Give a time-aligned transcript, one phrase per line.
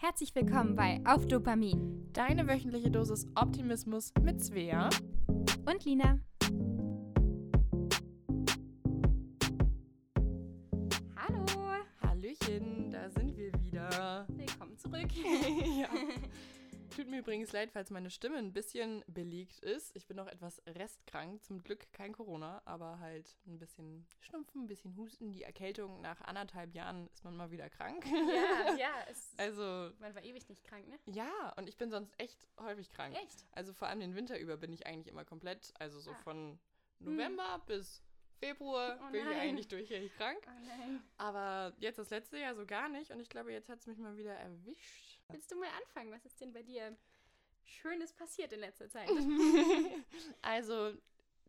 [0.00, 4.90] Herzlich willkommen bei Auf Dopamin Deine wöchentliche Dosis Optimismus mit Svea.
[5.66, 6.20] und Lina.
[11.16, 11.44] Hallo,
[12.00, 14.24] Hallöchen, da sind wir wieder.
[14.28, 15.08] willkommen zurück.
[15.80, 15.88] ja.
[16.98, 19.94] Tut mir übrigens leid, falls meine Stimme ein bisschen belegt ist.
[19.94, 21.44] Ich bin noch etwas restkrank.
[21.44, 25.30] Zum Glück kein Corona, aber halt ein bisschen Schnupfen, ein bisschen Husten.
[25.32, 28.04] Die Erkältung nach anderthalb Jahren ist man mal wieder krank.
[28.04, 30.98] Ja, ja, es, Also, man war ewig nicht krank, ne?
[31.06, 33.14] ja, und ich bin sonst echt häufig krank.
[33.22, 33.46] Echt?
[33.52, 36.18] Also vor allem den Winter über bin ich eigentlich immer komplett, also so Ah.
[36.24, 36.58] von
[36.98, 38.02] November bis
[38.40, 40.44] Februar Oh bin ich eigentlich durchgängig krank.
[40.48, 40.98] Oh.
[41.18, 43.98] Aber jetzt das letzte Jahr so gar nicht und ich glaube, jetzt hat es mich
[43.98, 45.07] mal wieder erwischt.
[45.30, 46.10] Willst du mal anfangen?
[46.10, 46.96] Was ist denn bei dir
[47.64, 49.08] Schönes passiert in letzter Zeit?
[50.42, 50.94] Also,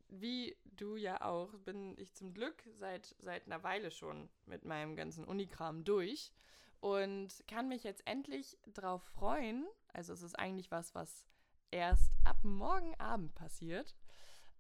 [0.09, 4.95] wie du ja auch, bin ich zum Glück seit, seit einer Weile schon mit meinem
[4.95, 6.33] ganzen Unikram durch
[6.81, 9.65] und kann mich jetzt endlich drauf freuen.
[9.93, 11.25] Also, es ist eigentlich was, was
[11.71, 13.95] erst ab morgen Abend passiert,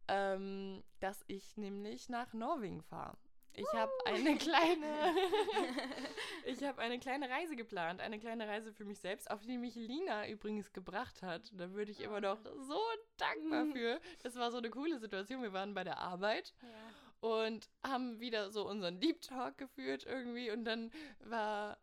[0.07, 3.17] ähm, dass ich nämlich nach Norwegen fahre.
[3.53, 4.85] Ich habe eine kleine,
[6.45, 9.75] ich habe eine kleine Reise geplant, eine kleine Reise für mich selbst, auf die mich
[9.75, 11.51] Lina übrigens gebracht hat.
[11.53, 12.79] Da würde ich immer noch so
[13.17, 13.99] dankbar für.
[14.23, 15.41] Das war so eine coole Situation.
[15.41, 17.29] Wir waren bei der Arbeit ja.
[17.29, 21.77] und haben wieder so unseren Deep Talk geführt irgendwie und dann war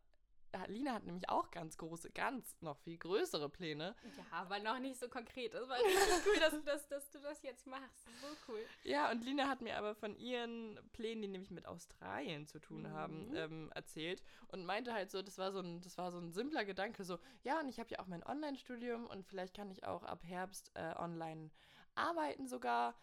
[0.67, 3.95] Lina hat nämlich auch ganz große, ganz noch viel größere Pläne.
[4.17, 5.55] ja, aber noch nicht so konkret.
[5.55, 8.05] Das war richtig cool, dass, dass, dass du das jetzt machst.
[8.21, 8.61] So cool.
[8.85, 12.91] Ja, und Lina hat mir aber von ihren Plänen, die nämlich mit Australien zu tun
[12.91, 16.33] haben, ähm, erzählt und meinte halt so, das war so ein, das war so ein
[16.33, 19.85] simpler Gedanke, so, ja, und ich habe ja auch mein Online-Studium und vielleicht kann ich
[19.85, 21.51] auch ab Herbst äh, online
[21.97, 22.95] arbeiten sogar.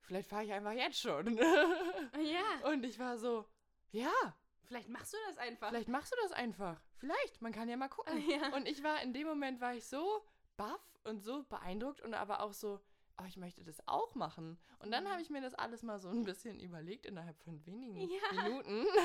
[0.00, 1.36] Vielleicht fahre ich einfach jetzt schon.
[1.36, 3.46] Ja, und ich war so,
[3.90, 4.10] ja,
[4.66, 5.68] vielleicht machst du das einfach.
[5.68, 6.80] Vielleicht machst du das einfach.
[6.98, 8.22] Vielleicht, man kann ja mal gucken.
[8.28, 8.54] Ja.
[8.56, 10.24] Und ich war in dem Moment war ich so
[10.56, 12.80] baff und so beeindruckt und aber auch so,
[13.20, 14.58] oh, ich möchte das auch machen.
[14.80, 18.10] Und dann habe ich mir das alles mal so ein bisschen überlegt innerhalb von wenigen
[18.10, 18.42] Ja.
[18.42, 18.86] Minuten.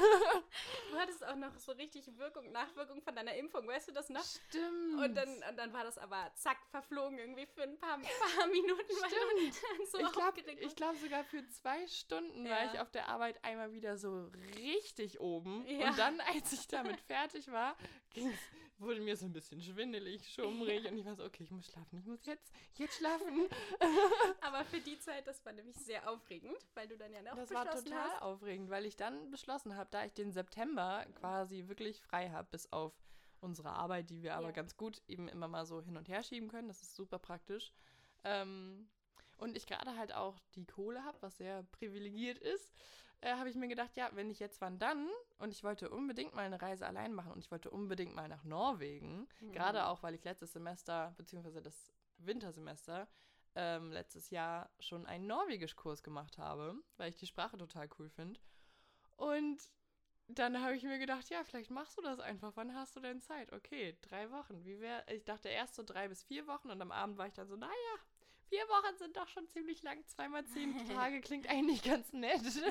[0.91, 4.23] Du hattest auch noch so richtig Wirkung, Nachwirkung von deiner Impfung, weißt du das noch?
[4.23, 4.95] Stimmt.
[5.03, 8.81] Und dann, und dann war das aber zack, verflogen irgendwie für ein paar, paar Minuten,
[9.01, 10.41] dann so ich glaube
[10.75, 12.51] glaub sogar für zwei Stunden Ja.
[12.51, 15.65] war ich auf der Arbeit einmal wieder so richtig oben.
[15.67, 15.89] Ja.
[15.91, 17.77] Und dann, als ich damit fertig war,
[18.79, 20.89] wurde mir so ein bisschen schwindelig, schummrig.
[20.89, 23.47] Und ich war so, okay, ich muss schlafen, ich muss jetzt, jetzt schlafen.
[24.41, 27.51] Aber für die Zeit, das war nämlich sehr aufregend, weil du dann ja noch Das
[27.51, 28.21] war total hast.
[28.21, 32.71] aufregend, weil ich dann beschlossen habe, da ich den September quasi wirklich frei habe, bis
[32.71, 32.93] auf
[33.41, 34.51] unsere Arbeit, die wir aber Ja.
[34.51, 36.67] ganz gut eben immer mal so hin und her schieben können.
[36.67, 37.71] Das ist super praktisch.
[38.23, 38.89] Ähm,
[39.37, 42.69] und ich gerade halt auch die Kohle habe, was sehr privilegiert ist,
[43.21, 45.09] äh, habe ich mir gedacht, ja, wenn nicht jetzt, wann dann?
[45.37, 48.43] Und ich wollte unbedingt mal eine Reise allein machen und ich wollte unbedingt mal nach
[48.43, 49.27] Norwegen.
[49.53, 53.07] Gerade auch, weil ich letztes Semester, beziehungsweise das Wintersemester,
[53.55, 58.39] ähm, letztes Jahr schon einen Norwegischkurs gemacht habe, weil ich die Sprache total cool finde.
[59.15, 59.69] Und
[60.27, 62.51] dann habe ich mir gedacht, ja, vielleicht machst du das einfach.
[62.55, 63.51] Wann hast du denn Zeit?
[63.51, 64.63] Okay, drei Wochen.
[64.63, 67.33] Wie wär, ich dachte erst so drei bis vier Wochen und am Abend war ich
[67.33, 67.73] dann so, naja,
[68.49, 70.05] vier Wochen sind doch schon ziemlich lang.
[70.07, 72.41] Zweimal zehn Tage klingt eigentlich ganz nett.
[72.43, 72.61] Ist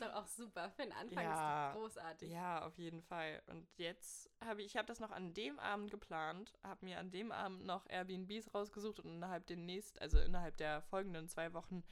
[0.00, 0.70] doch auch super.
[0.70, 1.70] Für den Anfang Ja.
[1.70, 2.30] ist großartig.
[2.30, 3.42] Ja, auf jeden Fall.
[3.46, 7.10] Und jetzt habe ich, ich habe das noch an dem Abend geplant, habe mir an
[7.10, 11.82] dem Abend noch Airbnbs rausgesucht und innerhalb den nächsten, also innerhalb der folgenden zwei Wochen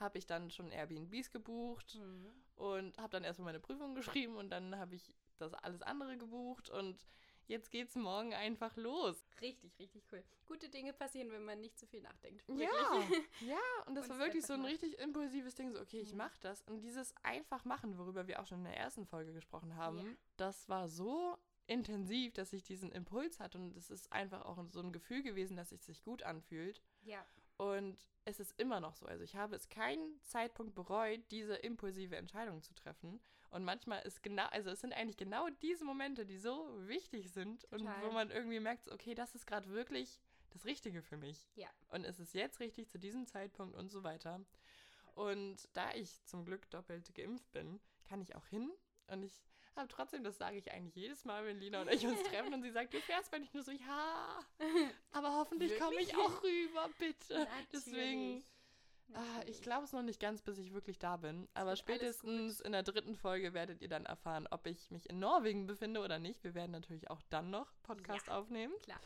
[0.00, 2.32] habe ich dann schon Airbnbs gebucht Mhm.
[2.56, 6.70] und habe dann erstmal meine Prüfung geschrieben und dann habe ich das alles andere gebucht
[6.70, 7.04] und
[7.46, 9.24] jetzt geht's morgen einfach los.
[9.40, 10.22] Richtig, richtig cool.
[10.46, 12.44] Gute Dinge passieren, wenn man nicht zu viel nachdenkt.
[12.48, 13.24] Ja, Wirklich.
[13.48, 14.72] ja, und das Und war wirklich so ein macht.
[14.72, 16.62] richtig impulsives Ding, so, okay, ich mach das.
[16.62, 20.04] Und dieses einfach machen, worüber wir auch schon in der ersten Folge gesprochen haben, Ja.
[20.36, 21.36] das war so
[21.66, 25.56] intensiv, dass ich diesen Impuls hatte und es ist einfach auch so ein Gefühl gewesen,
[25.56, 26.82] dass es sich gut anfühlt.
[27.04, 27.24] Ja.
[27.62, 29.06] Und es ist immer noch so.
[29.06, 33.20] Also ich habe es keinen Zeitpunkt bereut, diese impulsive Entscheidung zu treffen.
[33.50, 37.64] Und manchmal ist genau, also es sind eigentlich genau diese Momente, die so wichtig sind
[37.66, 38.02] und Total.
[38.02, 40.18] wo man irgendwie merkt, okay, das ist gerade wirklich
[40.50, 41.48] das Richtige für mich.
[41.54, 41.68] Ja.
[41.90, 44.40] Und es ist jetzt richtig zu diesem Zeitpunkt und so weiter.
[45.14, 48.72] Und da ich zum Glück doppelt geimpft bin, kann ich auch hin.
[49.06, 49.40] Und ich
[49.76, 52.62] habe trotzdem, das sage ich eigentlich jedes Mal, wenn Lina und ich uns treffen und
[52.62, 54.40] sie sagt, du fährst, wenn ich nur so, ja,
[55.12, 57.46] aber hoffentlich komme ich auch rüber, bitte.
[57.72, 58.44] Deswegen, Natürlich.
[59.14, 59.56] ah, Natürlich.
[59.56, 61.48] ich glaube es noch nicht ganz, bis ich wirklich da bin.
[61.54, 65.66] Aber spätestens in der dritten Folge werdet ihr dann erfahren, ob ich mich in Norwegen
[65.66, 66.42] befinde oder nicht.
[66.44, 68.38] Wir werden natürlich auch dann noch Podcast Ja.
[68.38, 68.74] aufnehmen.
[68.82, 69.00] Klar.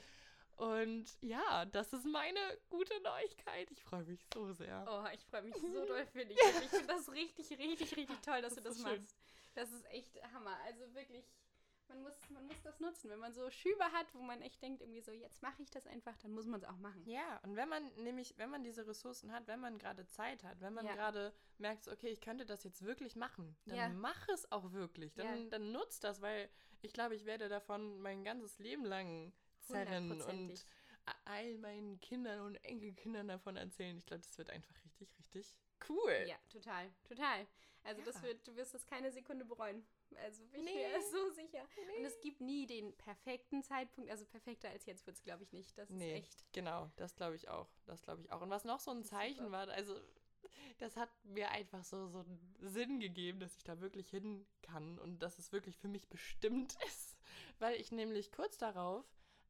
[0.57, 2.41] Und ja, das ist meine
[2.71, 3.71] gute Neuigkeit.
[3.71, 4.87] Ich freue mich so sehr.
[4.89, 6.39] Oh, ich freue mich so doll für dich.
[6.39, 9.03] Ich finde das richtig, richtig, richtig toll, dass Das du das schön.
[9.03, 9.15] machst.
[9.57, 10.57] Das ist echt Hammer.
[10.65, 11.25] Also wirklich
[11.89, 13.11] man muss, man muss das nutzen.
[13.11, 15.87] Wenn man so Schübe hat, wo man echt denkt, irgendwie so, jetzt mache ich das
[15.87, 17.05] einfach, dann muss man es auch machen.
[17.07, 20.61] Ja, und wenn man nämlich, wenn man diese Ressourcen hat, wenn man gerade Zeit hat,
[20.61, 20.95] wenn man Ja.
[20.95, 23.89] gerade merkt, so, okay, ich könnte das jetzt wirklich machen, dann Ja.
[23.89, 25.15] mach es auch wirklich.
[25.15, 25.49] Dann, Ja.
[25.51, 26.51] dann nutzt das, weil
[26.83, 30.67] ich glaube, ich werde davon mein ganzes Leben lang zerren und
[31.25, 33.97] all meinen Kindern und Enkelkindern davon erzählen.
[33.97, 36.25] Ich glaube, das wird einfach richtig, richtig cool.
[36.27, 37.47] Ja, total, total.
[37.87, 38.23] Also das Ja.
[38.25, 39.87] wird, du wirst das keine Sekunde bereuen.
[40.17, 40.87] Also bin ich Nee.
[40.89, 41.63] mir so sicher.
[41.63, 42.05] Und Nee.
[42.05, 44.11] es gibt nie den perfekten Zeitpunkt.
[44.11, 45.77] Also perfekter als jetzt wird es, glaube ich, nicht.
[45.79, 46.53] Das Nee, ist echt.
[46.53, 47.69] genau, das glaube ich auch.
[47.87, 48.41] Das glaube ich auch.
[48.43, 49.99] Und was noch so ein Das Zeichen war, also
[50.79, 54.99] das hat mir einfach so, so einen Sinn gegeben, dass ich da wirklich hin kann
[54.99, 57.17] und dass es wirklich für mich bestimmt ist.
[57.59, 59.05] Weil ich nämlich kurz darauf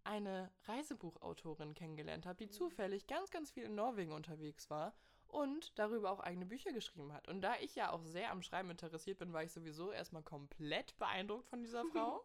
[0.04, 2.52] eine Reisebuchautorin kennengelernt habe, die Mhm.
[2.52, 4.94] zufällig ganz, ganz viel in Norwegen unterwegs war
[5.28, 7.28] und darüber auch eigene Bücher geschrieben hat.
[7.28, 10.96] Und da ich ja auch sehr am Schreiben interessiert bin, war ich sowieso erstmal komplett
[10.98, 12.24] beeindruckt von dieser Frau.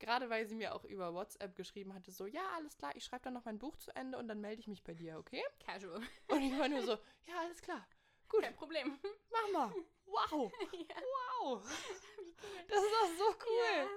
[0.00, 3.24] Gerade weil sie mir auch über WhatsApp geschrieben hatte, so, ja, alles klar, ich schreibe
[3.24, 5.42] dann noch mein Buch zu Ende und dann melde ich mich bei dir, okay?
[5.60, 6.00] Casual.
[6.28, 6.92] Und ich war nur so,
[7.26, 7.86] ja, alles klar,
[8.28, 8.98] gut, Kein Problem.
[9.30, 9.74] mach mal.
[10.06, 10.96] Wow, ja.
[11.40, 11.62] wow.
[12.68, 13.88] Das ist auch so cool.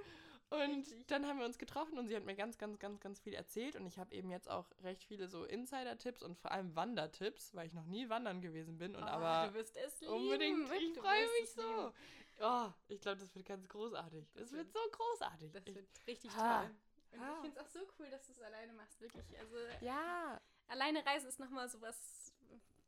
[0.49, 1.07] Und richtig.
[1.07, 3.75] dann haben wir uns getroffen und sie hat mir ganz, ganz, ganz, ganz viel erzählt.
[3.75, 7.67] Und ich habe eben jetzt auch recht viele so Insider-Tipps und vor allem Wandertipps, weil
[7.67, 8.95] ich noch nie wandern gewesen bin.
[8.95, 10.13] Und Oh, aber du wirst es lieben.
[10.13, 11.61] unbedingt, ich freue mich so.
[11.61, 11.91] lieben.
[12.39, 14.25] Oh, ich glaube, das wird ganz großartig.
[14.33, 15.51] Das Das wird wird- so großartig.
[15.51, 16.61] Das Ich- wird richtig Ha.
[16.61, 16.75] toll.
[17.13, 17.33] Und Ha.
[17.35, 19.37] ich finde es auch so cool, dass du es alleine machst, wirklich.
[19.39, 22.31] Also ja, alleine reisen ist nochmal so was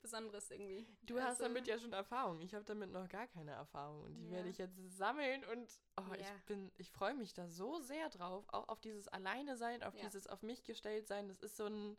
[0.02, 0.88] Besonderes irgendwie.
[1.04, 2.40] Du hast Also, damit ja schon Erfahrung.
[2.42, 4.04] Ich habe damit noch gar keine Erfahrung.
[4.04, 4.32] Und die Ja.
[4.32, 5.44] werde ich jetzt sammeln.
[5.46, 6.16] Und oh, Ja.
[6.16, 8.46] ich bin, ich freue mich da so sehr drauf.
[8.50, 10.02] Auch auf dieses Alleine sein, auf Ja.
[10.06, 11.28] dieses auf mich gestellt sein.
[11.28, 11.98] Das ist so ein.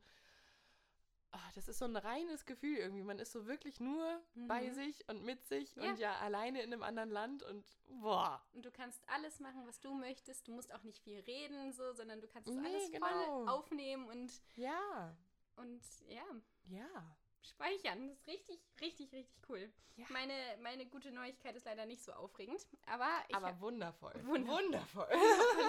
[1.32, 3.04] Oh, das ist so ein reines Gefühl irgendwie.
[3.04, 4.72] Man ist so wirklich nur bei Mhm.
[4.74, 5.90] sich und mit sich Ja.
[5.90, 7.64] und ja alleine in einem anderen Land und
[8.00, 8.42] boah.
[8.52, 10.48] Und du kannst alles machen, was du möchtest.
[10.48, 13.06] Du musst auch nicht viel reden, so, sondern du kannst Nee, alles genau.
[13.06, 15.16] voll aufnehmen und, Ja,
[15.54, 16.24] und ja,
[16.64, 17.16] ja.
[17.42, 18.08] Speichern.
[18.08, 19.70] Das ist richtig, richtig, richtig cool.
[19.96, 20.06] Ja.
[20.08, 24.14] Meine, meine gute Neuigkeit ist leider nicht so aufregend, aber ich Aber wundervoll.
[24.24, 24.62] Wundervoll.
[24.64, 25.08] Wundervoll.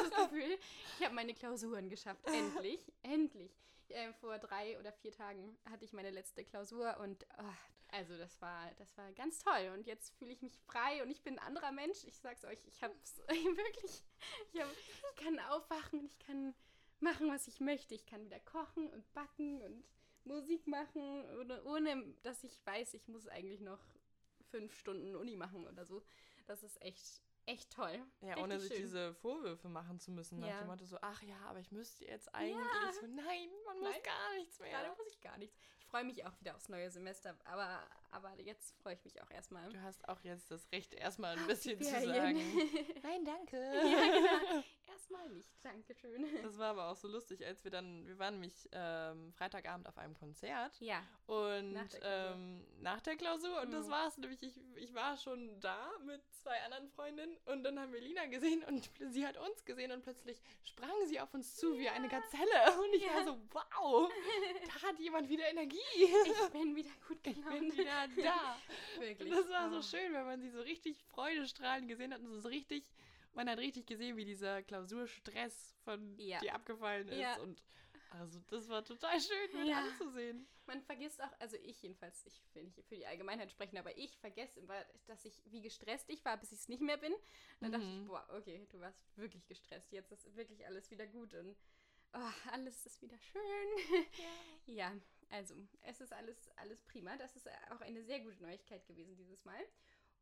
[0.09, 0.57] das Gefühl,
[0.99, 2.25] ich habe meine Klausuren geschafft.
[2.27, 3.51] Endlich, endlich.
[3.89, 7.43] Äh, vor drei oder vier Tagen hatte ich meine letzte Klausur und oh,
[7.91, 9.71] also das war, das war ganz toll.
[9.73, 12.03] Und jetzt fühle ich mich frei und ich bin ein anderer Mensch.
[12.05, 12.93] Ich sag's euch, ich habe
[13.27, 14.03] wirklich,
[14.53, 16.53] ich, hab, ich kann aufwachen und ich kann
[16.99, 17.93] machen, was ich möchte.
[17.93, 19.83] Ich kann wieder kochen und backen und
[20.23, 23.79] Musik machen, ohne, ohne dass ich weiß, ich muss eigentlich noch
[24.49, 26.03] fünf Stunden Uni machen oder so.
[26.47, 27.99] Das ist echt, echt toll.
[28.21, 28.81] Ja, Richtig ohne sich schön.
[28.81, 30.39] diese Vorwürfe machen zu müssen.
[30.39, 30.59] Nach Ja.
[30.59, 32.55] dem Motto so, ach ja, aber ich müsste jetzt eigentlich.
[32.57, 32.91] Ja.
[32.93, 34.03] So, nein, man muss Nein.
[34.03, 34.69] gar nichts mehr.
[34.69, 35.57] Gerade muss ich gar nichts.
[35.79, 37.81] Ich freue mich auch wieder aufs neue Semester, aber,
[38.11, 39.67] aber jetzt freue ich mich auch erstmal.
[39.69, 42.37] Du hast auch jetzt das Recht, erstmal ein bisschen zu sagen.
[43.03, 43.57] Nein, danke.
[43.57, 44.63] ja, genau.
[45.01, 45.49] Erstmal nicht.
[45.63, 46.27] Dankeschön.
[46.43, 49.97] Das war aber auch so lustig, als wir dann, wir waren nämlich ähm, Freitagabend auf
[49.97, 51.01] einem Konzert Ja.
[51.25, 52.35] und Nach der Klausur.
[52.35, 53.91] ähm, nach der Klausur und das Mhm.
[53.91, 57.99] war's nämlich, ich, ich war schon da mit zwei anderen Freundinnen und dann haben wir
[57.99, 61.89] Lina gesehen und sie hat uns gesehen und plötzlich sprang sie auf uns zu wie
[61.89, 63.25] eine Gazelle und ich war Ja.
[63.25, 64.11] so, wow,
[64.81, 65.79] da hat jemand wieder Energie.
[65.95, 67.59] Ich bin wieder gut Ich gelaunt.
[67.59, 68.57] bin wieder da.
[68.99, 69.31] Wirklich.
[69.31, 69.81] Das war so Oh.
[69.81, 72.85] schön, wenn man sie so richtig freudestrahlend gesehen hat und so richtig,
[73.33, 76.39] man hat richtig gesehen, wie dieser Klausurstress von Ja.
[76.39, 77.17] dir abgefallen ist.
[77.19, 77.37] Ja.
[77.39, 77.61] Und
[78.11, 79.79] also das war total schön mit Ja.
[79.85, 80.47] anzusehen.
[80.65, 84.17] Man vergisst auch, also ich jedenfalls, ich will nicht für die Allgemeinheit sprechen, aber ich
[84.17, 87.13] vergesse immer, dass ich, wie gestresst ich war, bis ich es nicht mehr bin.
[87.13, 87.21] Und
[87.61, 88.07] dann dachte ich, Mhm.
[88.07, 89.91] boah, okay, du warst wirklich gestresst.
[89.91, 91.57] Jetzt ist wirklich alles wieder gut und
[92.13, 94.05] oh, alles ist wieder schön.
[94.65, 94.93] Ja,
[95.29, 97.15] also es ist alles, alles prima.
[97.17, 99.63] Das ist auch eine sehr gute Neuigkeit gewesen dieses Mal.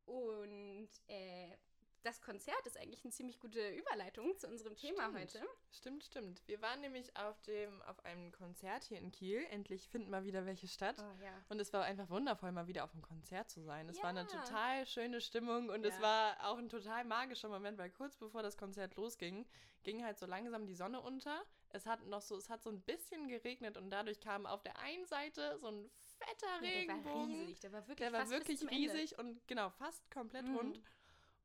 [0.05, 1.55] Und äh,
[2.03, 5.19] das Konzert ist eigentlich eine ziemlich gute Überleitung zu unserem Thema Stimmt.
[5.19, 5.47] heute.
[5.71, 6.41] Stimmt, stimmt.
[6.47, 9.45] Wir waren nämlich auf dem auf einem Konzert hier in Kiel.
[9.49, 10.95] Endlich finden mal wieder welche statt.
[10.99, 11.33] Oh ja.
[11.49, 13.89] Und es war einfach wundervoll, mal wieder auf einem Konzert zu sein.
[13.89, 14.25] Es war eine Ja.
[14.27, 16.01] total schöne Stimmung und es Ja.
[16.01, 19.45] war auch ein total magischer Moment, weil kurz bevor das Konzert losging,
[19.83, 21.43] ging halt so langsam die Sonne unter.
[21.69, 24.77] Es hat noch so, es hat so ein bisschen geregnet und dadurch kam auf der
[24.79, 27.25] einen Seite so ein fetter Ja, der war Regenbogen.
[27.41, 27.59] riesig.
[27.61, 28.81] Der war wirklich, Der war wirklich zum Ende.
[28.93, 30.55] riesig und genau, fast komplett Mhm.
[30.57, 30.81] rund.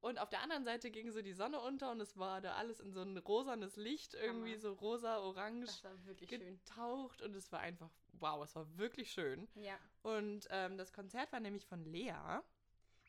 [0.05, 2.79] Und auf der anderen Seite ging so die Sonne unter und es war da alles
[2.79, 4.61] in so ein rosanes Licht, irgendwie Hammer.
[4.61, 6.41] so rosa, orange Das war wirklich schön.
[6.41, 9.49] getaucht und es war einfach, wow, es war wirklich schön.
[9.55, 9.79] Ja.
[10.03, 12.13] Und ähm, das Konzert war nämlich von Lea.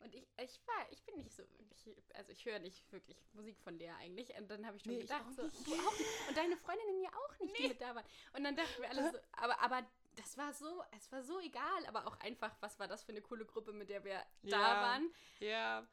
[0.02, 3.58] Und ich, ich war, ich bin nicht so wirklich, also ich höre nicht wirklich Musik
[3.60, 4.34] von der eigentlich.
[4.38, 5.66] Und dann habe ich schon Nee, ich gedacht, auch so, nicht.
[5.66, 6.28] du auch nicht.
[6.28, 8.04] Und deine Freundinnen ja auch nicht, die mit da waren.
[8.34, 11.84] Und dann dachten wir alle so, aber, aber das war so, es war so egal,
[11.88, 14.80] aber auch einfach, was war das für eine coole Gruppe, mit der wir da Ja.
[14.82, 15.14] waren.
[15.40, 15.86] Ja,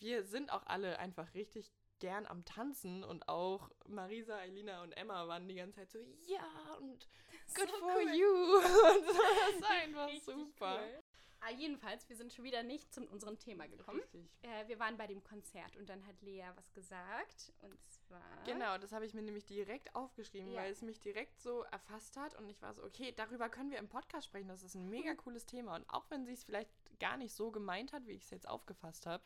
[0.00, 5.26] wir sind auch alle einfach richtig gern am Tanzen und auch Marisa, Elina und Emma
[5.28, 7.08] waren die ganze Zeit so, ja, und
[7.54, 8.14] good So for cool.
[8.14, 8.56] you.
[8.56, 9.12] Und so,
[9.52, 10.78] das war einfach Richtig super.
[10.82, 11.02] Cool.
[11.40, 14.00] Ah, jedenfalls, wir sind schon wieder nicht zu unserem Thema gekommen.
[14.00, 14.26] Richtig.
[14.42, 17.52] Äh, wir waren bei dem Konzert und dann hat Lea was gesagt.
[17.60, 18.42] Und zwar.
[18.46, 20.62] Genau, das habe ich mir nämlich direkt aufgeschrieben, Ja.
[20.62, 23.78] weil es mich direkt so erfasst hat und ich war so, okay, darüber können wir
[23.78, 26.70] im Podcast sprechen, das ist ein mega cooles Thema und auch wenn sie es vielleicht
[26.98, 29.22] gar nicht so gemeint hat, wie ich es jetzt aufgefasst habe,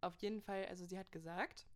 [0.00, 1.66] auf jeden Fall, also sie hat gesagt,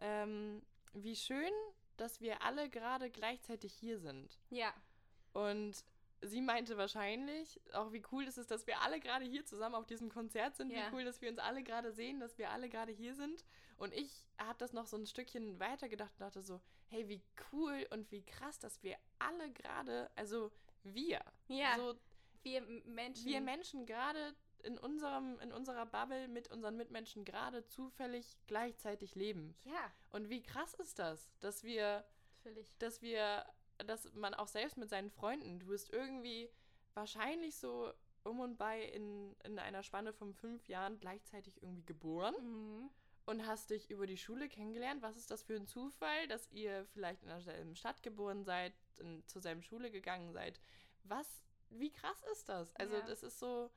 [0.00, 0.62] ähm,
[0.92, 1.52] wie schön,
[1.96, 4.72] dass wir alle gerade gleichzeitig hier sind Ja,
[5.32, 5.84] und
[6.22, 9.86] sie meinte wahrscheinlich, auch wie cool ist es, dass wir alle gerade hier zusammen auf
[9.86, 10.90] diesem Konzert sind, Ja.
[10.90, 13.44] wie cool, dass wir uns alle gerade sehen, dass wir alle gerade hier sind.
[13.76, 17.22] Und ich habe das noch so ein Stückchen weitergedacht und dachte so, hey, wie
[17.52, 20.50] cool und wie krass, dass wir alle gerade, also
[20.82, 21.76] wir, ja.
[21.76, 21.94] so
[22.42, 23.26] wir Menschen.
[23.26, 29.54] wir Menschen gerade in unserem, in unserer Bubble mit unseren Mitmenschen gerade zufällig gleichzeitig leben.
[29.64, 32.04] Ja, Und wie krass ist das, dass wir
[32.42, 32.76] völlig.
[32.78, 33.44] dass wir,
[33.86, 36.50] dass man auch selbst mit seinen Freunden, du bist irgendwie
[36.94, 37.92] wahrscheinlich so
[38.24, 42.90] um und bei in, in einer Spanne von fünf Jahren gleichzeitig irgendwie geboren Mhm.
[43.26, 45.02] und hast dich über die Schule kennengelernt.
[45.02, 49.22] Was ist das für ein Zufall, dass ihr vielleicht in derselben Stadt geboren seid, in,
[49.28, 50.60] zur selben Schule gegangen seid?
[51.04, 52.74] Was, wie krass ist das?
[52.76, 53.06] Also Ja.
[53.06, 53.70] das ist so,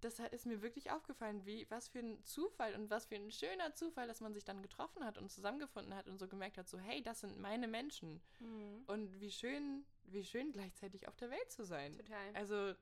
[0.00, 3.74] das ist mir wirklich aufgefallen, wie, was für ein Zufall und was für ein schöner
[3.74, 6.78] Zufall, dass man sich dann getroffen hat und zusammengefunden hat und so gemerkt hat, so,
[6.78, 8.20] hey, das sind meine Menschen.
[8.40, 8.84] Mhm.
[8.86, 11.92] Und wie schön, wie schön gleichzeitig auf der Welt zu sein.
[11.92, 12.34] Total.
[12.34, 12.74] Also,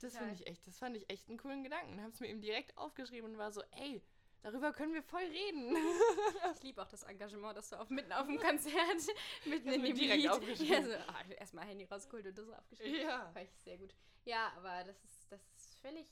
[0.00, 2.00] das finde ich echt, das fand ich echt einen coolen Gedanken.
[2.00, 4.02] Habe es mir eben direkt aufgeschrieben und war so, ey,
[4.42, 5.76] darüber können wir voll reden.
[6.54, 8.74] Ich liebe auch das Engagement, dass du auf, mitten auf dem Konzert
[9.44, 10.72] mitten in dem direkt Lied aufgeschrieben.
[10.72, 13.00] Ja, so, ah, erstmal Handy rausgeholt und das aufgeschrieben.
[13.00, 13.30] ja.
[13.32, 13.94] Fand ich sehr gut.
[14.24, 16.06] Ja, aber das ist, das ist völlig,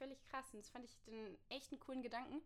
[0.00, 0.46] völlig krass.
[0.52, 2.42] Und das fand ich den echt einen coolen Gedanken.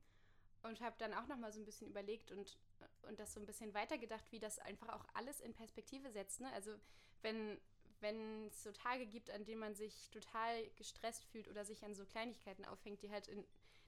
[0.63, 2.57] Und habe dann auch nochmal so ein bisschen überlegt und,
[3.03, 6.41] und das so ein bisschen weitergedacht, wie das einfach auch alles in Perspektive setzt.
[6.41, 6.51] Ne?
[6.55, 6.75] Also
[7.21, 7.61] wenn,
[8.01, 11.95] wenn es so Tage gibt, an denen man sich total gestresst fühlt oder sich an
[11.95, 13.45] so Kleinigkeiten aufhängt, die halt in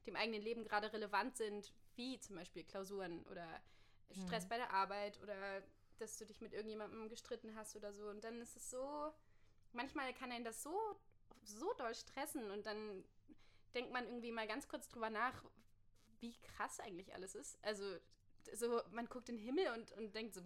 [0.06, 3.48] dem eigenen Leben gerade relevant sind, wie zum Beispiel Klausuren oder
[4.12, 4.48] Stress Mhm.
[4.50, 5.62] bei der Arbeit oder
[5.98, 8.06] dass du dich mit irgendjemandem gestritten hast oder so.
[8.10, 9.14] Und dann ist es so,
[9.72, 10.78] manchmal kann einen das so,
[11.42, 13.02] so doll stressen und dann
[13.76, 15.44] denkt man irgendwie mal ganz kurz drüber nach,
[16.20, 17.58] wie krass eigentlich alles ist.
[17.62, 17.84] Also
[18.54, 20.40] so, man guckt in den Himmel und, und denkt so,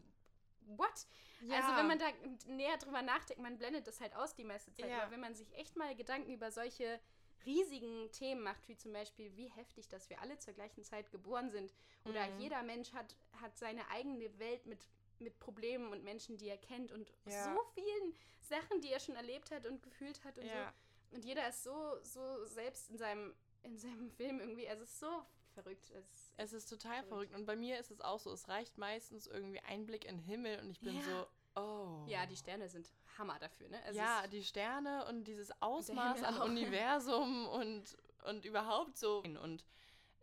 [0.67, 1.07] what?
[1.51, 2.07] Also wenn man da
[2.49, 4.91] näher drüber nachdenkt, man blendet das halt aus die meiste Zeit.
[4.91, 5.03] Ja.
[5.03, 7.01] Aber wenn man sich echt mal Gedanken über solche
[7.47, 11.51] riesigen Themen macht, wie zum Beispiel, wie heftig, dass wir alle zur gleichen Zeit geboren
[11.51, 11.73] sind
[12.05, 12.39] oder Mhm.
[12.41, 14.87] jeder Mensch hat, hat seine eigene Welt mit,
[15.19, 17.45] mit Problemen und Menschen, die er kennt und Ja.
[17.45, 20.67] so vielen Sachen, die er schon erlebt hat und gefühlt hat und ja.
[20.69, 20.75] so.
[21.11, 25.01] Und jeder ist so, so selbst in seinem, in seinem Film irgendwie, also es ist
[25.01, 25.23] so
[25.55, 25.91] verrückt.
[25.91, 27.09] Es, Es ist total Verrückt.
[27.09, 27.35] verrückt.
[27.35, 30.25] Und bei mir ist es auch so, es reicht meistens irgendwie ein Blick in den
[30.25, 31.03] Himmel und ich bin Ja.
[31.03, 32.05] so, oh.
[32.07, 33.83] ja, die Sterne sind Hammer dafür, ne?
[33.85, 36.41] Also ja, die Sterne und dieses Ausmaß an.
[36.43, 39.19] Universum und, und überhaupt so.
[39.23, 39.65] Und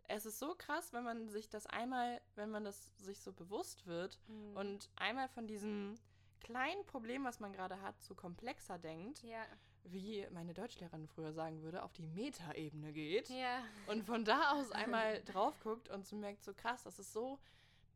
[0.08, 3.86] es ist so krass, wenn man sich das einmal, wenn man das sich so bewusst
[3.86, 4.56] wird Mhm.
[4.56, 5.98] und einmal von diesem
[6.40, 9.44] kleinen Problem, was man gerade hat, so komplexer denkt, ja,
[9.92, 14.70] wie meine Deutschlehrerin früher sagen würde, auf die Metaebene geht ja, und von da aus
[14.72, 17.38] einmal drauf guckt und so merkt, so krass, das ist so,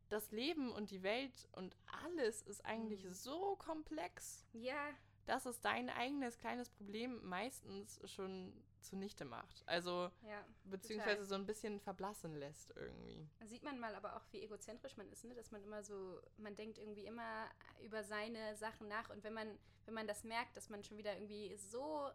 [0.09, 3.13] das Leben und die Welt und alles ist eigentlich Mhm.
[3.13, 4.89] so komplex ja,
[5.25, 8.53] dass es dein eigenes kleines Problem meistens schon
[8.83, 9.63] zunichte macht.
[9.65, 10.45] Also, ja.
[10.65, 11.27] beziehungsweise Total.
[11.29, 13.27] so ein bisschen verblassen lässt irgendwie.
[13.39, 15.33] Da sieht man mal aber auch, wie egozentrisch man ist, ne?
[15.35, 17.49] dass man immer so, man denkt irgendwie immer
[17.81, 21.13] über seine Sachen nach und wenn man, wenn man das merkt, dass man schon wieder
[21.15, 22.09] irgendwie so,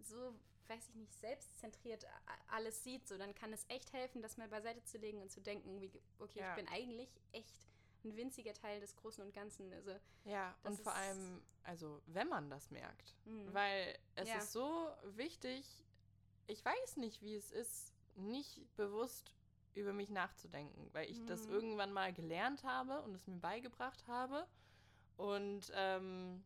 [0.00, 0.34] so,
[0.66, 2.06] weiß ich nicht, selbstzentriert
[2.48, 5.40] alles sieht, so, dann kann es echt helfen, das mal beiseite zu legen und zu
[5.40, 6.50] denken, wie, okay, Ja.
[6.50, 7.54] ich bin eigentlich echt
[8.04, 9.72] ein winziger Teil des Großen und Ganzen.
[9.72, 13.16] Also, Ja, und vor allem, also, wenn man das merkt.
[13.24, 13.52] Mhm.
[13.52, 14.38] Weil es Ja.
[14.38, 15.84] ist so wichtig,
[16.48, 19.32] ich weiß nicht, wie es ist, nicht bewusst
[19.74, 21.52] über mich nachzudenken, weil ich das Mhm.
[21.52, 24.46] irgendwann mal gelernt habe und es mir beigebracht habe.
[25.16, 26.44] Und, ähm,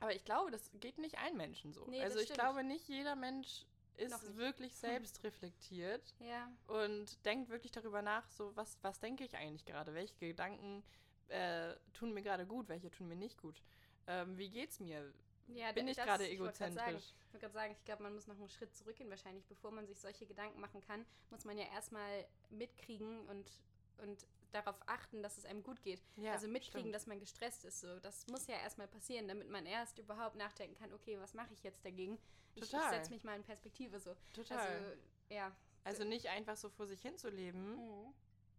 [0.00, 1.86] aber ich glaube, das geht nicht allen Menschen so.
[1.86, 2.40] Nee, also ich stimmt.
[2.40, 3.66] glaube, nicht jeder Mensch
[3.96, 9.36] ist wirklich selbst reflektiert ja, und denkt wirklich darüber nach, so was, was denke ich
[9.36, 9.94] eigentlich gerade?
[9.94, 10.82] Welche Gedanken
[11.28, 13.62] äh, tun mir gerade gut, welche tun mir nicht gut?
[14.06, 15.12] Ähm, wie geht's mir?
[15.48, 17.14] Ja, Bin ich gerade ich egozentrisch?
[17.26, 19.44] Ich wollte gerade sagen, ich glaube, man muss noch einen Schritt zurückgehen wahrscheinlich.
[19.46, 23.50] Bevor man sich solche Gedanken machen kann, muss man ja erstmal mitkriegen und,
[23.98, 26.00] und darauf achten, dass es einem gut geht.
[26.16, 26.94] Ja, also mitkriegen, stimmt.
[26.94, 27.80] dass man gestresst ist.
[27.80, 27.98] So.
[28.00, 31.62] Das muss ja erstmal passieren, damit man erst überhaupt nachdenken kann, okay, was mache ich
[31.62, 32.18] jetzt dagegen?
[32.54, 32.94] Ich, ich Total.
[32.94, 34.14] setze mich mal in Perspektive so.
[34.32, 34.58] Total.
[34.58, 34.92] Also,
[35.28, 35.52] ja.
[35.82, 38.14] Also nicht einfach so vor sich hin zu leben, Mhm.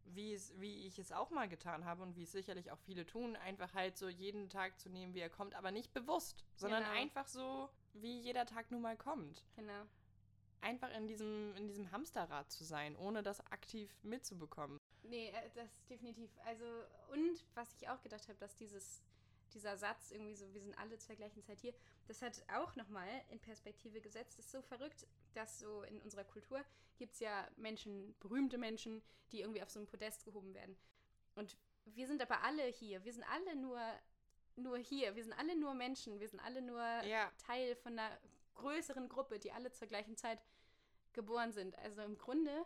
[0.06, 3.06] Wie, es, wie ich es auch mal getan habe und wie es sicherlich auch viele
[3.06, 6.84] tun, einfach halt so jeden Tag zu nehmen, wie er kommt, aber nicht bewusst, sondern
[6.84, 6.96] Genau.
[6.96, 9.44] einfach so, wie jeder Tag nun mal kommt.
[9.56, 9.84] Genau.
[10.62, 14.80] Einfach in diesem, in diesem Hamsterrad zu sein, ohne das aktiv mitzubekommen.
[15.04, 16.32] Nee, äh, das definitiv.
[16.46, 16.66] Also,
[17.12, 19.04] und was ich auch gedacht habe, dass dieses,
[19.56, 21.74] dieser Satz irgendwie so, wir sind alle zur gleichen Zeit hier,
[22.08, 24.38] das hat auch nochmal in Perspektive gesetzt.
[24.38, 26.64] Das ist so verrückt, dass so in unserer Kultur
[26.98, 30.78] gibt es ja Menschen, berühmte Menschen, die irgendwie auf so ein Podest gehoben werden.
[31.36, 33.04] Und wir sind aber alle hier.
[33.04, 33.80] Wir sind alle nur,
[34.56, 35.16] nur hier.
[35.16, 36.20] Wir sind alle nur Menschen.
[36.20, 37.32] Wir sind alle nur Ja.
[37.38, 38.18] Teil von einer
[38.56, 40.42] größeren Gruppe, die alle zur gleichen Zeit
[41.14, 41.78] geboren sind.
[41.80, 42.66] Also im Grunde,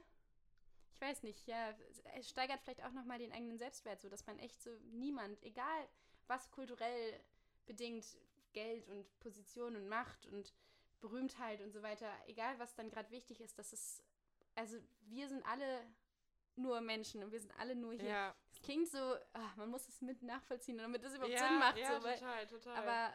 [0.91, 1.75] ich weiß nicht, ja,
[2.15, 5.87] es steigert vielleicht auch nochmal den eigenen Selbstwert, so dass man echt so niemand, egal
[6.29, 7.19] was kulturell
[7.65, 8.05] bedingt,
[8.53, 10.53] Geld und Position und Macht und
[11.01, 14.03] Berühmtheit und so weiter, egal was dann gerade wichtig ist, dass es,
[14.55, 15.85] also wir sind alle
[16.55, 18.03] nur Menschen und wir sind alle nur hier.
[18.05, 18.97] Ja, Es klingt so,
[19.33, 21.77] ah, man muss es mit nachvollziehen, damit es überhaupt ja, Sinn macht.
[21.77, 22.75] ja so, weil, total, total.
[22.75, 23.13] aber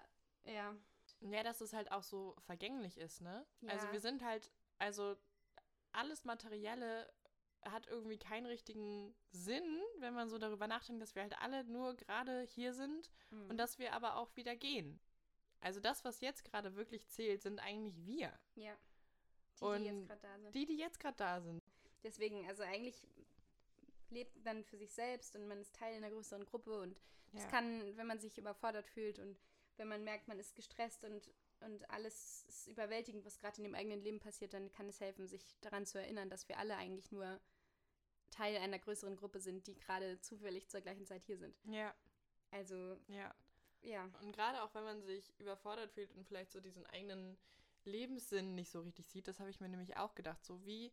[0.51, 0.75] ja,
[1.21, 3.47] Ja, dass es halt auch so vergänglich ist, ne?
[3.67, 3.93] Also Ja.
[3.93, 5.17] wir sind halt, also
[5.93, 7.13] alles Materielle
[7.71, 11.95] hat irgendwie keinen richtigen Sinn, wenn man so darüber nachdenkt, dass wir halt alle nur
[11.97, 13.51] gerade hier sind hm.
[13.51, 15.01] und dass wir aber auch wieder gehen.
[15.61, 18.33] Also das, was jetzt gerade wirklich zählt, sind eigentlich wir.
[18.55, 18.77] ja.
[19.61, 20.55] Die, Und die jetzt gerade da sind.
[20.55, 21.63] Die, die jetzt gerade da sind.
[22.03, 23.07] Deswegen, also eigentlich
[24.11, 27.01] lebt man für sich selbst und man ist Teil einer größeren Gruppe und
[27.33, 27.47] Ja.
[27.47, 29.39] kann, wenn man sich überfordert fühlt und
[29.77, 31.31] wenn man merkt, man ist gestresst und,
[31.61, 35.27] und alles ist überwältigend, was gerade in dem eigenen Leben passiert, dann kann es helfen,
[35.27, 37.41] sich daran zu erinnern, dass wir alle eigentlich nur
[38.35, 41.55] Teil einer größeren Gruppe sind, die gerade zufällig zur gleichen Zeit hier sind.
[41.65, 41.95] Ja,
[42.51, 43.35] Also, ja.
[43.83, 44.05] ja.
[44.23, 47.39] Und gerade auch, wenn man sich überfordert fühlt und vielleicht so diesen eigenen
[47.85, 50.93] Lebenssinn nicht so richtig sieht, das habe ich mir nämlich auch gedacht, so wie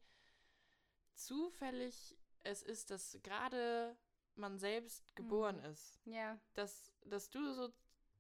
[1.14, 3.96] zufällig es ist, dass gerade
[4.36, 5.66] man selbst geboren Mhm.
[5.66, 6.00] ist.
[6.06, 7.72] Ja, Dass, dass du so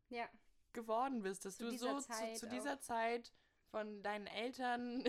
[0.09, 0.27] ja,
[0.73, 2.51] geworden bist, dass Zu du so zu, Zeit zu auch.
[2.51, 3.31] dieser Zeit
[3.69, 5.03] von deinen Eltern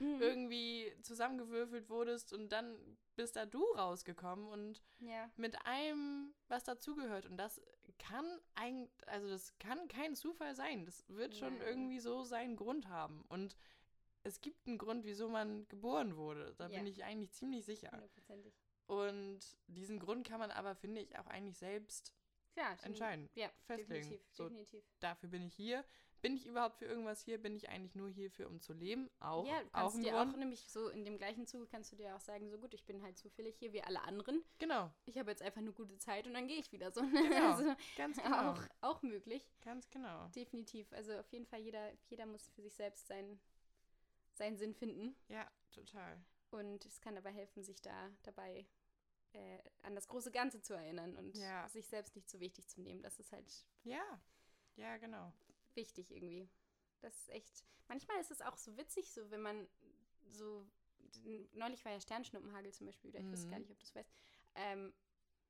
[0.00, 0.20] Mhm.
[0.22, 2.76] irgendwie zusammengewürfelt wurdest und dann
[3.16, 7.26] bist da du rausgekommen und ja, mit allem, was dazugehört.
[7.26, 7.60] Und das
[7.98, 10.84] kann eigentlich, also das kann kein Zufall sein.
[10.84, 13.24] Das wird schon irgendwie so seinen Grund haben.
[13.28, 13.56] Und
[14.22, 16.54] es gibt einen Grund, wieso man geboren wurde.
[16.58, 16.92] Da bin Ja.
[16.92, 17.90] ich eigentlich ziemlich sicher.
[17.90, 18.54] hundertprozentig.
[18.86, 22.14] Und diesen Grund kann man aber, finde ich, auch eigentlich selbst
[22.56, 23.28] Ja, entscheiden.
[23.34, 23.88] Ja, festlegen.
[24.10, 24.84] definitiv, So, definitiv.
[25.00, 25.84] Dafür bin ich hier.
[26.20, 27.38] Bin ich überhaupt für irgendwas hier?
[27.40, 29.08] Bin ich eigentlich nur hierfür, um zu leben?
[29.20, 30.32] Auch, ja, du auch kannst ein dir Grund.
[30.34, 32.84] auch nämlich so in dem gleichen Zuge kannst du dir auch sagen, so gut, ich
[32.84, 34.42] bin halt zufällig hier wie alle anderen.
[34.58, 37.02] Genau, Ich habe jetzt einfach eine gute Zeit und dann gehe ich wieder so.
[37.02, 37.28] ne?
[37.28, 38.50] Genau, Also ganz genau.
[38.52, 40.28] auch, auch möglich, Ganz genau.
[40.30, 40.92] definitiv.
[40.92, 43.38] Also auf jeden Fall, jeder, jeder muss für sich selbst seinen,
[44.34, 45.14] seinen Sinn finden.
[45.28, 46.20] Ja, total.
[46.50, 48.66] Und es kann aber helfen, sich da dabei
[49.34, 51.68] äh, an das große Ganze zu erinnern und Ja.
[51.68, 53.02] sich selbst nicht zu wichtig zu nehmen.
[53.02, 54.02] Das ist halt Ja,
[54.76, 55.32] ja, genau.
[55.78, 56.48] Wichtig irgendwie.
[57.00, 57.64] Das ist echt.
[57.88, 59.66] Manchmal ist es auch so witzig, so wenn man
[60.30, 60.66] so.
[61.54, 63.50] Neulich war ja Sternschnuppenhagel zum Beispiel, oder ich weiß Mhm.
[63.50, 64.12] gar nicht, ob du es weißt.
[64.56, 64.92] Ähm,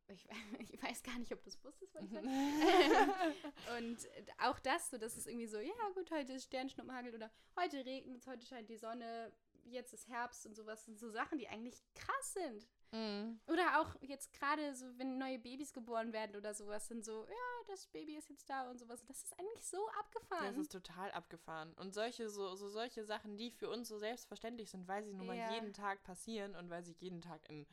[0.06, 0.28] ich,
[0.72, 2.28] ich weiß gar nicht, ob du es wusstest, wollte ich sagen.
[3.78, 7.84] Und auch das, so dass es irgendwie so, ja gut, heute ist Sternschnuppenhagel oder heute
[7.84, 9.32] regnet es, heute scheint die Sonne,
[9.64, 12.66] jetzt ist Herbst und sowas, sind so Sachen, die eigentlich krass sind.
[12.90, 13.40] Mhm.
[13.46, 17.34] Oder auch jetzt gerade so, wenn neue Babys geboren werden oder sowas, sind so, ja,
[17.66, 19.04] das Baby ist jetzt da und sowas.
[19.04, 20.46] Das ist eigentlich so abgefahren.
[20.46, 21.74] Das ist total abgefahren.
[21.74, 25.26] Und solche, so, so solche Sachen, die für uns so selbstverständlich sind, weil sie nun
[25.26, 25.52] mal Ja.
[25.52, 27.66] jeden Tag passieren und weil sie jeden Tag in,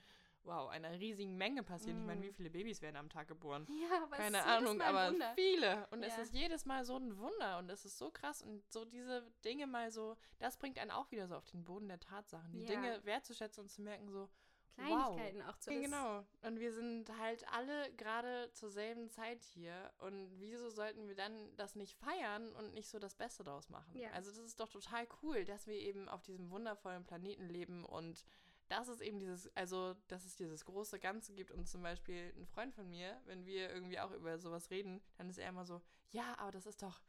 [0.43, 1.97] wow, einer riesigen Menge passieren.
[1.99, 2.23] Ich meine, Mm.
[2.23, 3.65] wie viele Babys werden am Tag geboren?
[3.69, 5.31] Ja, aber Keine es ist Ahnung, aber Wunder.
[5.35, 5.87] viele.
[5.91, 6.23] Und es Ja.
[6.23, 8.41] ist jedes Mal so ein Wunder und es ist so krass.
[8.41, 11.87] Und so diese Dinge mal so, das bringt einen auch wieder so auf den Boden
[11.87, 12.51] der Tatsachen.
[12.51, 12.67] Die Ja.
[12.67, 14.29] Dinge wertzuschätzen und zu merken, so,
[14.75, 16.25] Kleinigkeiten auch zu das- genau.
[16.41, 19.91] Und wir sind halt alle gerade zur selben Zeit hier.
[19.99, 23.95] Und wieso sollten wir dann das nicht feiern und nicht so das Beste draus machen?
[23.97, 24.11] Ja.
[24.11, 28.25] Also das ist doch total cool, dass wir eben auf diesem wundervollen Planeten leben und
[28.67, 32.47] dass es eben dieses, also dass es dieses große Ganze gibt und zum Beispiel ein
[32.47, 35.81] Freund von mir, wenn wir irgendwie auch über sowas reden, dann ist er immer so,
[36.11, 36.99] ja, aber das ist doch,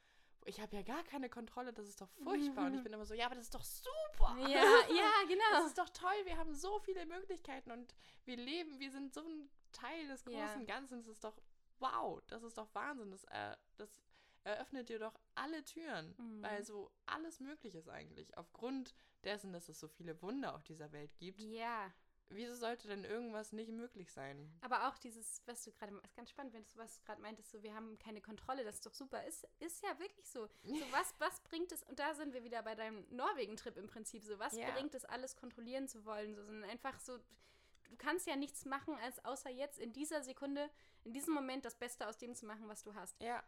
[0.46, 2.66] ich habe ja gar keine Kontrolle, das ist doch furchtbar.
[2.66, 4.36] Und ich bin immer so, ja, aber das ist doch super.
[4.48, 5.44] Ja, ja, genau.
[5.52, 9.20] Das ist doch toll, wir haben so viele Möglichkeiten und wir leben, wir sind so
[9.22, 10.46] ein Teil des Ja.
[10.46, 10.98] großen Ganzen.
[10.98, 11.36] Das ist doch,
[11.78, 13.10] wow, das ist doch Wahnsinn.
[13.10, 14.00] Das, äh, das
[14.44, 16.42] eröffnet dir doch alle Türen, Mhm.
[16.42, 18.36] weil so alles möglich ist eigentlich.
[18.38, 21.40] Aufgrund dessen, dass es so viele Wunder auf dieser Welt gibt.
[21.40, 21.92] Ja,
[22.28, 24.52] Wieso sollte denn irgendwas nicht möglich sein?
[24.60, 27.62] aber auch dieses, was du gerade, ist ganz spannend, wenn du was gerade meintest, so
[27.62, 30.48] wir haben keine Kontrolle, das ist doch super, ist, ist ja wirklich so.
[30.64, 34.24] So was, was bringt es, und da sind wir wieder bei deinem Norwegen-Trip im Prinzip,
[34.24, 34.70] so was Ja.
[34.72, 38.96] bringt es alles kontrollieren zu wollen, so, sondern einfach so, du kannst ja nichts machen,
[38.96, 40.68] als außer jetzt in dieser Sekunde,
[41.04, 43.20] in diesem Moment das Beste aus dem zu machen, was du hast.
[43.22, 43.44] Ja.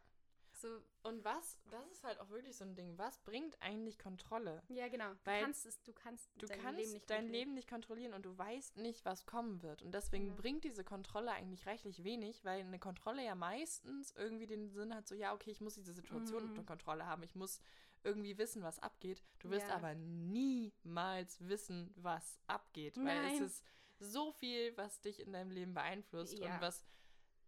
[0.60, 4.60] So, Und was, das ist halt auch wirklich so ein Ding, was bringt eigentlich Kontrolle?
[4.68, 5.12] ja, genau.
[5.24, 7.32] Weil du kannst es, du kannst Du dein kannst Leben nicht dein kontrollieren.
[7.32, 9.82] Leben nicht kontrollieren und du weißt nicht, was kommen wird.
[9.82, 10.34] Und deswegen Ja.
[10.34, 15.06] bringt diese Kontrolle eigentlich reichlich wenig, weil eine Kontrolle ja meistens irgendwie den Sinn hat,
[15.06, 16.48] so, ja, okay, ich muss diese Situation Mhm.
[16.50, 17.60] unter Kontrolle haben, ich muss
[18.02, 19.22] irgendwie wissen, was abgeht.
[19.38, 19.76] Du wirst Ja.
[19.76, 23.42] aber niemals wissen, was abgeht, weil es Nein.
[23.44, 23.64] ist
[24.00, 26.54] so viel, was dich in deinem Leben beeinflusst Ja.
[26.56, 26.84] und was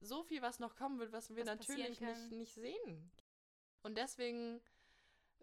[0.01, 3.11] so viel, was noch kommen wird, was wir Was natürlich nicht, nicht sehen.
[3.83, 4.61] Und deswegen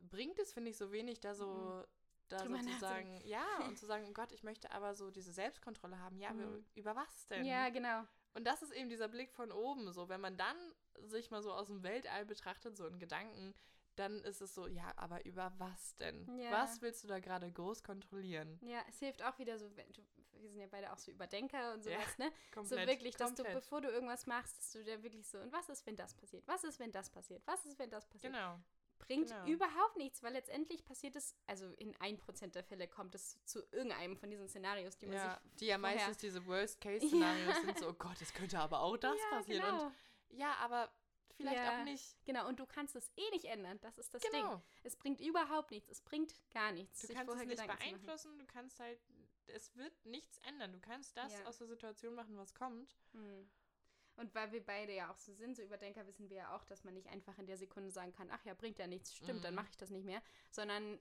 [0.01, 1.85] bringt es, finde ich, so wenig, da so, Mhm.
[2.29, 5.99] da Drüber sozusagen, ja, und zu sagen, oh Gott, ich möchte aber so diese Selbstkontrolle
[5.99, 6.17] haben.
[6.19, 6.65] Ja, aber Mhm.
[6.75, 7.45] über was denn?
[7.45, 8.03] Ja, genau.
[8.33, 10.57] Und das ist eben dieser Blick von oben, so, wenn man dann
[10.99, 13.53] sich mal so aus dem Weltall betrachtet, so in Gedanken,
[13.99, 16.27] dann ist es so, ja, aber über was denn?
[16.39, 16.51] Ja.
[16.51, 18.59] Was willst du da gerade groß kontrollieren?
[18.61, 20.01] Ja, es hilft auch wieder so, wenn du,
[20.33, 22.31] wir sind ja beide auch so Überdenker und Ja, sowas, ne?
[22.53, 23.63] So Komplett, wirklich, dass du, komplett.
[23.63, 26.47] bevor du irgendwas machst, dass du dir wirklich so, und was ist, wenn das passiert?
[26.47, 27.41] Was ist, wenn das passiert?
[27.45, 28.33] Was ist, wenn das passiert?
[28.33, 28.59] Genau.
[28.99, 29.45] Bringt genau.
[29.45, 34.17] überhaupt nichts, weil letztendlich passiert es, also in 1% der Fälle kommt es zu irgendeinem
[34.17, 37.93] von diesen Szenarios, die man Ja, sich die ja meistens diese Worst-Case-Szenarios sind, so, oh
[37.93, 39.61] Gott, es könnte aber auch das ja, passieren.
[39.61, 39.93] Genau, Und
[40.29, 40.89] ja, aber
[41.37, 41.79] vielleicht Ja.
[41.79, 42.17] auch nicht.
[42.25, 44.31] genau, und du kannst es eh nicht ändern, das ist das Ding.
[44.31, 44.61] Genau.
[44.83, 47.01] Es bringt überhaupt nichts, es bringt gar nichts.
[47.01, 48.99] Du kannst es nicht Gedanken beeinflussen, du kannst halt,
[49.47, 50.73] es wird nichts ändern.
[50.73, 51.45] Du kannst das Ja.
[51.45, 52.97] aus der Situation machen, was kommt.
[53.13, 53.49] Hm.
[54.17, 56.83] Und weil wir beide ja auch so sind, so Überdenker, wissen wir ja auch, dass
[56.83, 59.53] man nicht einfach in der Sekunde sagen kann, ach ja, bringt ja nichts, stimmt, dann
[59.53, 59.57] Mhm.
[59.57, 60.99] mache ich das nicht mehr, sondern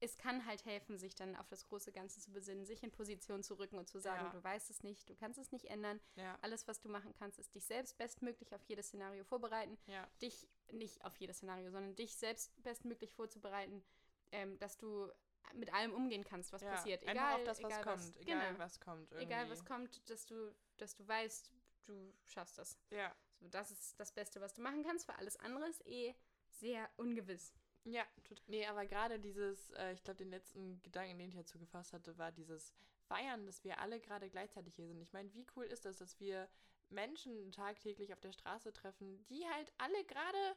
[0.00, 3.42] es kann halt helfen, sich dann auf das große Ganze zu besinnen, sich in Position
[3.42, 4.30] zu rücken und zu sagen, Ja.
[4.30, 6.00] du weißt es nicht, du kannst es nicht ändern.
[6.16, 10.08] Ja, Alles, was du machen kannst, ist dich selbst bestmöglich auf jedes Szenario vorbereiten, ja,
[10.22, 13.84] dich nicht auf jedes Szenario, sondern dich selbst bestmöglich vorzubereiten,
[14.32, 15.10] ähm, dass du
[15.54, 17.02] mit allem umgehen kannst, was passiert.
[17.02, 18.16] Einfach Egal, auf das, was egal kommt.
[18.20, 18.58] Egal, genau.
[18.58, 19.10] was kommt.
[19.12, 19.24] Irgendwie.
[19.26, 21.50] Egal was kommt, dass du, dass du weißt,
[21.86, 22.78] du schaffst das.
[22.90, 25.06] Ja, So, das ist das Beste, was du machen kannst.
[25.06, 26.14] Für alles andere ist eh
[26.48, 27.52] sehr ungewiss.
[27.84, 28.04] Ja.
[28.24, 31.92] Tot, nee, aber gerade dieses, äh, ich glaube, den letzten Gedanken, den ich dazu gefasst
[31.92, 32.72] hatte, war dieses
[33.06, 35.00] Feiern, dass wir alle gerade gleichzeitig hier sind.
[35.00, 36.48] Ich meine, wie cool ist das, dass wir
[36.90, 40.56] Menschen tagtäglich auf der Straße treffen, die halt alle gerade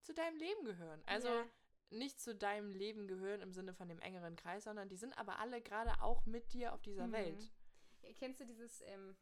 [0.00, 1.02] zu deinem Leben gehören.
[1.06, 1.46] Also Ja.
[1.90, 5.38] nicht zu deinem Leben gehören im Sinne von dem engeren Kreis, sondern die sind aber
[5.38, 7.12] alle gerade auch mit dir auf dieser Mhm.
[7.12, 7.52] Welt.
[8.16, 9.16] Kennst du dieses, ähm,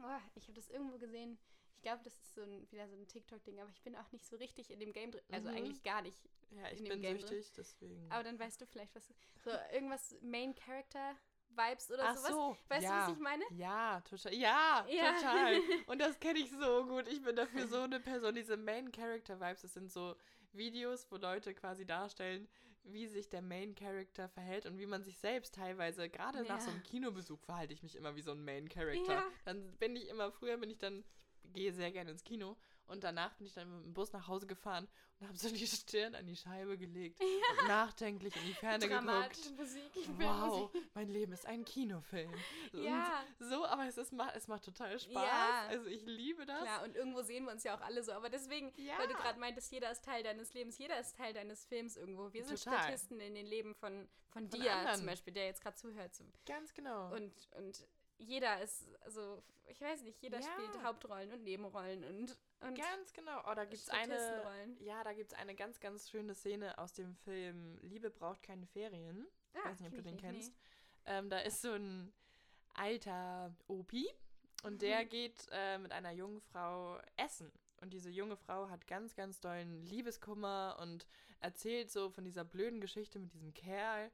[0.00, 1.38] oh, ich habe das irgendwo gesehen.
[1.78, 4.26] Ich glaube, das ist so ein, wieder so ein TikTok-Ding, aber ich bin auch nicht
[4.26, 5.22] so richtig in dem Game drin.
[5.30, 5.54] Also Mhm.
[5.56, 6.18] eigentlich gar nicht.
[6.50, 7.28] Ja, ich bin Game drin.
[7.28, 8.10] süchtig, deswegen.
[8.10, 9.06] Aber dann weißt du vielleicht, was.
[9.44, 11.16] So irgendwas Main Character
[11.50, 12.30] Vibes oder Ach sowas.
[12.30, 13.06] so, Weißt ja.
[13.06, 13.44] du, was ich meine?
[13.50, 14.34] Ja, total.
[14.34, 15.14] Ja, Ja.
[15.14, 15.60] total.
[15.86, 17.06] Und das kenne ich so gut.
[17.08, 18.34] Ich bin dafür so eine Person.
[18.34, 20.16] Diese Main Character Vibes, das sind so
[20.52, 22.48] Videos, wo Leute quasi darstellen,
[22.82, 26.68] wie sich der Main Character verhält und wie man sich selbst teilweise, gerade nach so
[26.68, 26.74] Ja.
[26.74, 29.12] einem Kinobesuch, verhalte ich mich immer wie so ein Main Character.
[29.14, 29.24] Ja.
[29.44, 32.56] Dann bin ich immer, früher bin ich dann, ich gehe sehr gerne ins Kino
[32.86, 34.88] und danach bin ich dann mit dem Bus nach Hause gefahren
[35.20, 39.50] und habe so die Stirn an die Scheibe gelegt und nachdenklich in die Ferne Dramatische
[39.50, 39.58] geguckt.
[39.60, 40.08] Musik.
[40.18, 42.32] Wow, mein Leben ist ein Kinofilm.
[42.72, 43.24] Ja.
[43.38, 45.12] Und so, aber es, ist, es macht total Spaß.
[45.12, 45.66] Ja.
[45.68, 46.62] Also ich liebe das.
[46.62, 48.12] Klar, und irgendwo sehen wir uns ja auch alle so.
[48.12, 48.98] Aber deswegen, Ja.
[48.98, 52.32] weil du gerade meintest, jeder ist Teil deines Lebens, jeder ist Teil deines Films irgendwo.
[52.32, 52.78] Wir sind Total.
[52.84, 54.96] Statisten in den Leben von, von, Von dir anderen.
[54.98, 56.12] zum Beispiel, der jetzt gerade zuhört.
[56.46, 57.12] Ganz genau.
[57.14, 57.86] Und, und
[58.18, 60.46] jeder ist, also, ich weiß nicht, jeder Ja.
[60.52, 63.40] spielt Hauptrollen und Nebenrollen und, und Ganz genau.
[63.50, 67.14] Oh, da gibt es eine, ja, da gibt's eine ganz, ganz schöne Szene aus dem
[67.16, 69.26] Film Liebe braucht keine Ferien.
[69.54, 70.54] Ich Ah, weiß nicht, ob du den ich nicht, kennst.
[71.06, 72.12] Ähm, da ist so ein
[72.74, 74.08] alter Opi
[74.62, 75.08] und der Mhm.
[75.08, 77.52] geht äh, mit einer jungen Frau essen.
[77.80, 81.06] Und diese junge Frau hat ganz, ganz dollen Liebeskummer und
[81.40, 84.10] erzählt so von dieser blöden Geschichte mit diesem Kerl.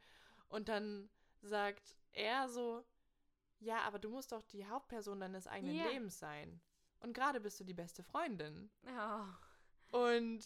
[0.49, 1.09] Und dann
[1.41, 2.85] sagt er so,
[3.61, 5.89] ja, aber du musst doch die Hauptperson deines eigenen Ja.
[5.89, 6.61] Lebens sein.
[7.01, 8.71] Und gerade bist du die beste Freundin.
[8.87, 9.97] Oh.
[9.99, 10.45] Und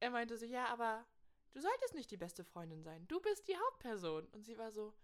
[0.00, 1.04] er meinte so, ja, aber
[1.52, 3.06] du solltest nicht die beste Freundin sein.
[3.08, 4.26] Du bist die Hauptperson.
[4.28, 4.94] Und sie war so,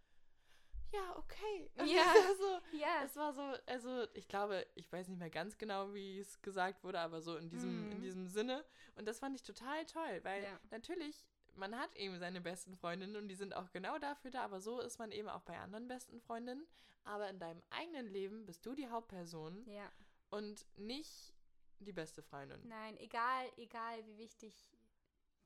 [0.92, 1.70] ja, okay.
[1.76, 2.02] Und Ja.
[2.14, 3.02] es war so, Ja.
[3.04, 6.84] es war so, also ich glaube, ich weiß nicht mehr ganz genau, wie es gesagt
[6.84, 8.02] wurde, aber so in diesem, in Mhm.
[8.02, 8.64] diesem Sinne.
[8.94, 10.60] Und das fand ich total toll, weil Ja.
[10.70, 14.60] natürlich, man hat eben seine besten Freundinnen und die sind auch genau dafür da, aber
[14.60, 16.66] so ist man eben auch bei anderen besten Freundinnen.
[17.04, 19.90] Aber in deinem eigenen Leben bist du die Hauptperson ja.
[20.30, 21.34] und nicht
[21.78, 22.60] die beste Freundin.
[22.66, 24.54] Nein, egal, egal wie wichtig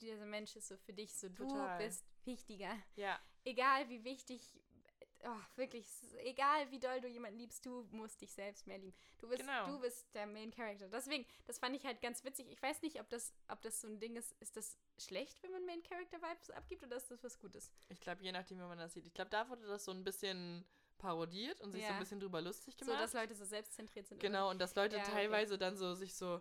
[0.00, 1.78] dieser Mensch ist so für dich, so Total.
[1.78, 2.74] du bist wichtiger.
[2.96, 4.42] Ja, Egal wie wichtig,
[5.24, 5.86] oh, wirklich,
[6.24, 8.96] egal wie doll du jemanden liebst, du musst dich selbst mehr lieben.
[9.18, 9.66] Du bist, Genau.
[9.66, 10.88] du bist der Main Character.
[10.88, 12.48] Deswegen, das fand ich halt ganz witzig.
[12.50, 15.52] Ich weiß nicht, ob das, ob das so ein Ding ist, ist das schlecht, wenn
[15.52, 17.70] man Main Character Vibes abgibt oder ist das was Gutes?
[17.88, 19.06] ich glaube, je nachdem, wie man das sieht.
[19.06, 20.64] Ich glaube, da wurde das so ein bisschen
[20.98, 21.94] parodiert und sich so Ja.
[21.94, 23.02] ein bisschen drüber lustig So, gemacht.
[23.02, 24.20] dass Leute so selbstzentriert sind.
[24.20, 25.12] genau, und dass Leute Ja, okay.
[25.12, 26.40] teilweise dann so sich so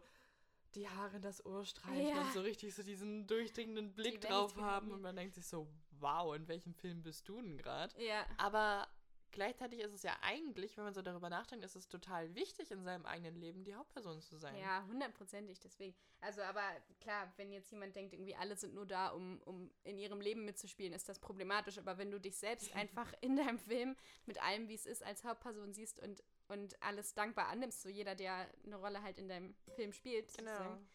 [0.75, 2.21] die Haare in das Ohr streichen Ja.
[2.21, 5.47] und so richtig so diesen durchdringenden Blick Welt drauf haben die- und man denkt sich
[5.47, 5.67] so,
[6.01, 7.93] wow, in welchem Film bist du denn gerade?
[8.03, 8.25] Ja.
[8.37, 8.87] Aber
[9.31, 12.83] gleichzeitig ist es ja eigentlich, wenn man so darüber nachdenkt, ist es total wichtig in
[12.83, 14.57] seinem eigenen Leben die Hauptperson zu sein.
[14.57, 15.95] Ja, hundertprozentig, deswegen.
[16.21, 16.63] Also, aber
[16.99, 20.45] klar, wenn jetzt jemand denkt, irgendwie alle sind nur da, um, um in ihrem Leben
[20.45, 21.77] mitzuspielen, ist das problematisch.
[21.77, 25.23] Aber wenn du dich selbst einfach in deinem Film mit allem, wie es ist, als
[25.23, 29.55] Hauptperson siehst und, und alles dankbar annimmst, so jeder, der eine Rolle halt in deinem
[29.75, 30.51] Film spielt, Genau.
[30.51, 30.89] sozusagen,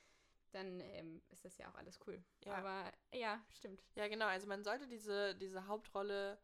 [0.55, 2.23] dann ähm, ist das ja auch alles cool.
[2.45, 2.55] Ja.
[2.55, 3.83] Aber ja, stimmt.
[3.95, 4.27] Ja, genau.
[4.27, 6.38] Also man sollte diese, diese Hauptrolle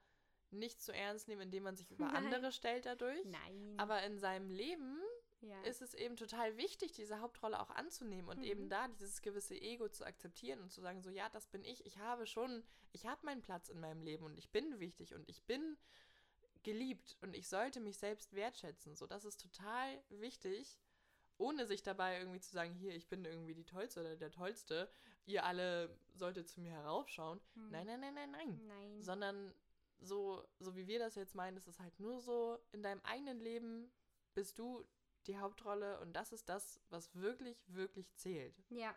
[0.51, 2.17] nicht zu ernst nehmen, indem man sich über Nein.
[2.27, 3.25] andere stellt dadurch.
[3.25, 3.75] Nein.
[3.79, 5.01] Aber in seinem Leben
[5.43, 5.61] ja.
[5.63, 8.45] ist es eben total wichtig, diese Hauptrolle auch anzunehmen und Mhm.
[8.45, 11.87] eben da dieses gewisse Ego zu akzeptieren und zu sagen, so ja, das bin ich.
[11.87, 15.29] Ich habe schon, ich habe meinen Platz in meinem Leben und ich bin wichtig und
[15.29, 15.79] ich bin
[16.63, 18.95] geliebt und ich sollte mich selbst wertschätzen.
[18.95, 20.79] So, das ist total wichtig,
[21.41, 24.91] ohne sich dabei irgendwie zu sagen, hier, ich bin irgendwie die Tollste oder der Tollste.
[25.27, 27.41] Ihr alle solltet zu mir heraufschauen.
[27.55, 27.71] Hm.
[27.71, 29.03] Nein, nein, nein, nein, nein Nein.
[29.03, 29.55] sondern
[30.01, 33.39] so, so wie wir das jetzt meinen, ist es halt nur so, in deinem eigenen
[33.41, 33.91] Leben
[34.35, 34.85] bist du
[35.27, 38.55] die Hauptrolle und das ist das, was wirklich, wirklich zählt.
[38.71, 38.95] Ja,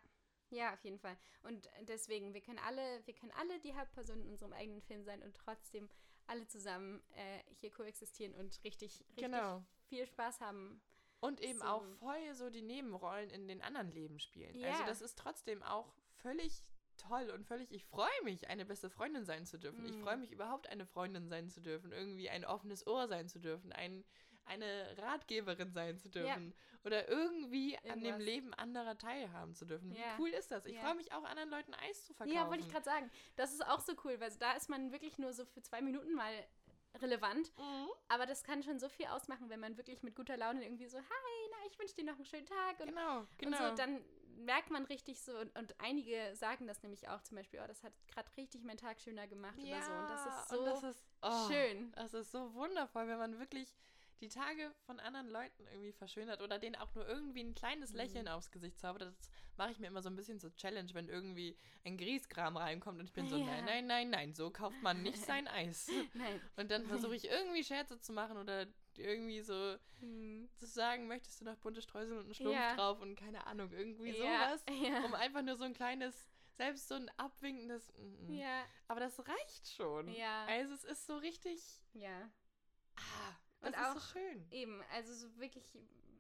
[0.49, 1.17] ja, auf jeden Fall.
[1.43, 5.21] Und deswegen, wir können alle, wir können alle die Hauptperson in unserem eigenen Film sein
[5.23, 5.89] und trotzdem
[6.27, 9.63] alle zusammen äh, hier koexistieren und richtig, richtig Genau.
[9.89, 10.81] viel Spaß haben.
[11.23, 11.65] Und eben So.
[11.65, 14.53] auch voll so die Nebenrollen in den anderen Leben spielen.
[14.63, 14.85] Also Ja.
[14.85, 16.63] das ist trotzdem auch völlig
[16.97, 19.85] toll und völlig, ich freue mich, eine beste Freundin sein zu dürfen.
[19.85, 20.01] Ich Mhm.
[20.03, 23.71] freue mich überhaupt, eine Freundin sein zu dürfen, irgendwie ein offenes Ohr sein zu dürfen,
[23.71, 24.03] ein,
[24.45, 28.25] eine Ratgeberin sein zu dürfen oder irgendwie an dem Irgendwas.
[28.25, 29.91] Leben anderer teilhaben zu dürfen.
[29.91, 30.15] Wie Ja.
[30.19, 30.65] cool ist das?
[30.65, 30.81] Ich Ja.
[30.81, 32.35] freue mich auch, anderen Leuten Eis zu verkaufen.
[32.37, 33.09] Ja, wollte ich gerade sagen.
[33.37, 36.13] Das ist auch so cool, weil da ist man wirklich nur so für zwei Minuten
[36.13, 36.33] mal
[37.01, 37.51] relevant.
[37.57, 37.89] Mhm.
[38.09, 40.97] Aber das kann schon so viel ausmachen, wenn man wirklich mit guter Laune irgendwie so,
[40.97, 42.79] hi, na, ich wünsche dir noch einen schönen Tag.
[42.79, 43.57] Und, Genau, genau.
[43.57, 44.03] und so, dann
[44.37, 47.83] merkt man richtig so, und, und einige sagen das nämlich auch zum Beispiel, oh, das
[47.83, 49.91] hat gerade richtig meinen Tag schöner gemacht oder so.
[49.91, 51.91] Und das ist so und das ist, oh, schön.
[51.95, 53.75] Das ist so wundervoll, wenn man wirklich
[54.21, 57.97] die Tage von anderen Leuten irgendwie verschönert oder denen auch nur irgendwie ein kleines Mhm.
[57.97, 59.01] Lächeln aufs Gesicht zaubert.
[59.03, 62.99] Das mache ich mir immer so ein bisschen zur Challenge, wenn irgendwie ein Grießkram reinkommt
[62.99, 63.45] und ich bin so, Ja.
[63.45, 65.89] nein, nein, nein, nein, so kauft man nicht sein Eis.
[66.13, 66.41] Nein.
[66.55, 70.49] Und dann versuche ich irgendwie Scherze zu machen oder irgendwie so Hm.
[70.57, 72.75] zu sagen, möchtest du noch bunte Streusel und einen Schlumpf Ja.
[72.75, 75.03] drauf und keine Ahnung, irgendwie Ja, sowas, ja.
[75.05, 78.33] um einfach nur so ein kleines, selbst so ein abwinkendes, mm, mm.
[78.35, 80.07] Ja, aber das reicht schon.
[80.09, 80.45] Ja.
[80.45, 81.59] Also es ist so richtig,
[81.93, 82.29] ja.
[83.65, 84.45] Und das ist auch- so schön.
[84.51, 85.63] Eben, also so wirklich,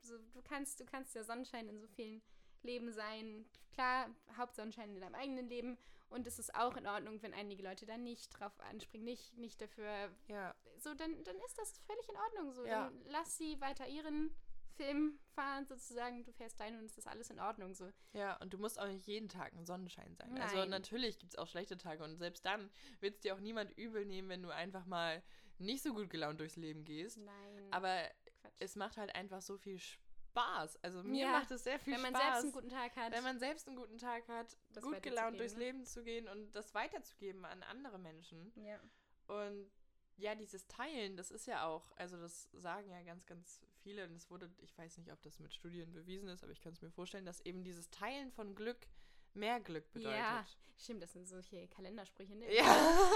[0.01, 2.21] so, du kannst, du kannst ja Sonnenschein in so vielen
[2.61, 3.45] Leben sein.
[3.73, 5.77] Klar, Hauptsonnenschein in deinem eigenen Leben.
[6.09, 9.59] Und es ist auch in Ordnung, wenn einige Leute da nicht drauf anspringen, nicht, nicht
[9.61, 10.11] dafür.
[10.27, 12.51] Ja, So, dann, dann ist das völlig in Ordnung.
[12.53, 12.85] So, Ja.
[12.85, 14.29] dann lass sie weiter ihren
[14.75, 16.23] Film fahren, sozusagen.
[16.23, 17.73] Du fährst deinen und es ist alles in Ordnung.
[17.73, 17.89] So.
[18.13, 20.35] ja, und du musst auch nicht jeden Tag ein Sonnenschein sein.
[20.39, 20.69] Also Nein.
[20.69, 24.05] natürlich gibt es auch schlechte Tage und selbst dann wird es dir auch niemand übel
[24.05, 25.21] nehmen, wenn du einfach mal
[25.59, 27.17] nicht so gut gelaunt durchs Leben gehst.
[27.17, 27.67] Nein.
[27.71, 28.03] Aber
[28.41, 28.53] Quatsch.
[28.59, 30.77] es macht halt einfach so viel Spaß.
[30.83, 32.23] Also mir Ja, macht es sehr viel wenn man Spaß.
[32.23, 33.11] selbst einen guten Tag hat.
[33.13, 35.59] wenn man selbst einen guten Tag hat, Das gut gelaunt weiterzugeben, durchs ne?
[35.59, 38.51] Leben zu gehen und das weiterzugeben an andere Menschen.
[38.55, 38.79] ja.
[39.27, 39.71] Und
[40.17, 44.15] ja, dieses Teilen, das ist ja auch, also das sagen ja ganz, ganz viele und
[44.15, 46.81] es wurde, ich weiß nicht, ob das mit Studien bewiesen ist, aber ich kann es
[46.81, 48.87] mir vorstellen, dass eben dieses Teilen von Glück
[49.35, 50.17] mehr Glück bedeutet.
[50.19, 50.45] Ja,
[50.77, 52.53] stimmt, das sind solche Kalendersprüche, ne?
[52.53, 52.63] Ja.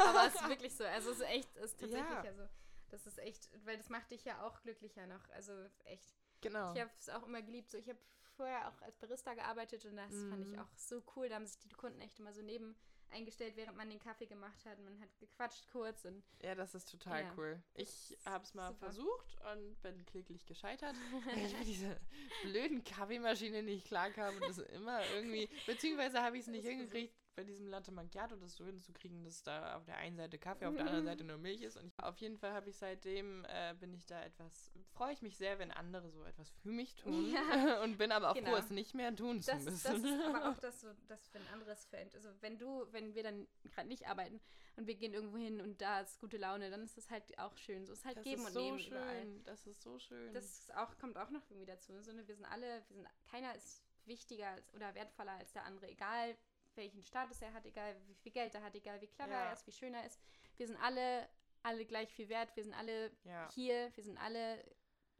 [0.07, 0.83] Aber es ist wirklich so.
[0.85, 2.21] Also es ist echt, es ist tatsächlich, Ja.
[2.21, 2.43] also
[2.89, 5.27] das ist echt, weil das macht dich ja auch glücklicher noch.
[5.29, 5.53] Also
[5.85, 6.15] echt.
[6.41, 6.73] Genau.
[6.73, 7.69] Ich habe es auch immer geliebt.
[7.69, 7.99] So, ich habe
[8.35, 10.59] vorher auch als Barista gearbeitet und das fand ich Mhm.
[10.59, 11.27] auch so cool.
[11.29, 12.75] Da haben sich die Kunden echt immer so neben
[13.11, 14.79] eingestellt, während man den Kaffee gemacht hat.
[14.79, 17.61] Man hat gequatscht kurz und Ja, das ist total Ja, cool.
[17.73, 18.85] Ich habe es mal super.
[18.85, 20.95] versucht und bin kläglich gescheitert.
[21.25, 21.99] weil ich mit dieser
[22.43, 27.43] blöden Kaffeemaschine nicht klarkam und das immer irgendwie, beziehungsweise habe ich es nicht hingekriegt, bei
[27.43, 30.85] diesem Latte Macchiato das so hinzukriegen, dass da auf der einen Seite Kaffee, auf der
[30.87, 31.77] anderen Seite nur Milch ist.
[31.77, 35.21] Und ich, auf jeden Fall habe ich seitdem, äh, bin ich da etwas, freue ich
[35.21, 37.81] mich sehr, wenn andere so etwas für mich tun Ja.
[37.83, 38.49] und bin aber auch Genau.
[38.49, 39.83] froh, es nicht mehr tun zu das, müssen.
[39.83, 40.87] das ist aber auch das, so,
[41.31, 42.09] für ein anderes Fan.
[42.15, 44.41] Also wenn du, wenn wir dann gerade nicht arbeiten
[44.75, 47.55] und wir gehen irgendwo hin und da ist gute Laune, dann ist das halt auch
[47.57, 47.85] schön.
[47.85, 48.93] So ist halt das geben ist und so nehmen schön.
[48.93, 49.27] überall.
[49.43, 50.33] Das ist so schön.
[50.33, 52.01] Das ist auch, kommt auch noch irgendwie dazu.
[52.01, 55.65] So, ne, wir sind alle, wir sind, keiner ist wichtiger als, oder wertvoller als der
[55.65, 56.35] andere, egal
[56.77, 59.45] welchen Status er hat, egal wie viel Geld er hat, egal wie clever Ja.
[59.47, 60.19] er ist, wie schön er ist.
[60.55, 61.27] Wir sind alle,
[61.63, 63.49] alle gleich viel wert, wir sind alle ja.
[63.53, 64.63] hier, wir sind alle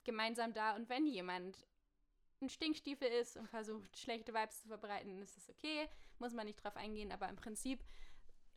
[0.04, 1.68] gemeinsam da und wenn jemand
[2.40, 5.90] ein Stinkstiefel ist und versucht, schlechte Vibes zu verbreiten, ist das okay,
[6.20, 7.84] muss man nicht drauf eingehen, aber im Prinzip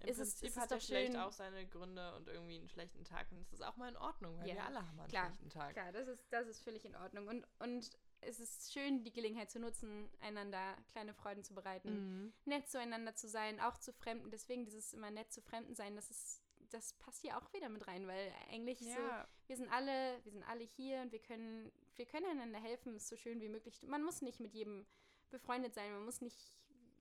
[0.00, 1.20] Im ist es, Prinzip ist es hat doch er vielleicht schön.
[1.20, 3.30] auch seine Gründe und irgendwie einen schlechten Tag.
[3.32, 5.48] Und das ist auch mal in Ordnung, weil Ja, wir alle haben einen klar, schlechten
[5.50, 5.72] Tag.
[5.72, 7.26] Klar, das ist, das ist völlig in Ordnung.
[7.28, 7.90] Und, und
[8.22, 11.90] es ist schön, die Gelegenheit zu nutzen, einander kleine Freuden zu bereiten,
[12.24, 12.32] Mhm.
[12.44, 14.30] nett zueinander zu sein, auch zu Fremden.
[14.30, 17.86] Deswegen dieses immer nett zu Fremden sein, das ist, das passt hier auch wieder mit
[17.86, 21.72] rein, weil eigentlich so, Ja, wir sind alle, wir sind alle hier und wir können,
[21.96, 23.82] wir können einander helfen, so schön wie möglich.
[23.82, 24.86] Man muss nicht mit jedem
[25.30, 26.52] befreundet sein, man muss nicht,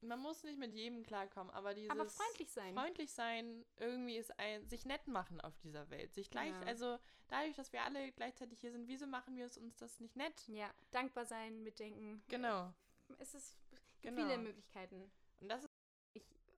[0.02, 2.74] man muss nicht mit jedem klarkommen, aber dieses aber freundlich sein.
[2.74, 6.14] freundlich sein irgendwie ist ein sich nett machen auf dieser Welt.
[6.14, 6.66] Sich gleich, Genau.
[6.68, 10.16] also dadurch, dass wir alle gleichzeitig hier sind, wieso machen wir es uns das nicht
[10.16, 10.48] nett?
[10.48, 12.24] Ja, dankbar sein, mitdenken.
[12.30, 12.74] Genau.
[13.18, 13.56] Es ist
[14.02, 14.28] gibt Genau.
[14.28, 15.12] viele Möglichkeiten.
[15.40, 15.70] Und das ist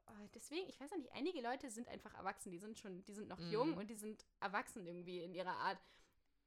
[0.07, 3.29] Oh, deswegen, ich weiß nicht, einige Leute sind einfach erwachsen, die sind schon, die sind
[3.29, 3.51] noch Mhm.
[3.51, 5.79] jung und die sind erwachsen irgendwie in ihrer Art.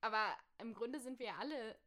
[0.02, 1.78] Aber im Grunde sind wir ja alle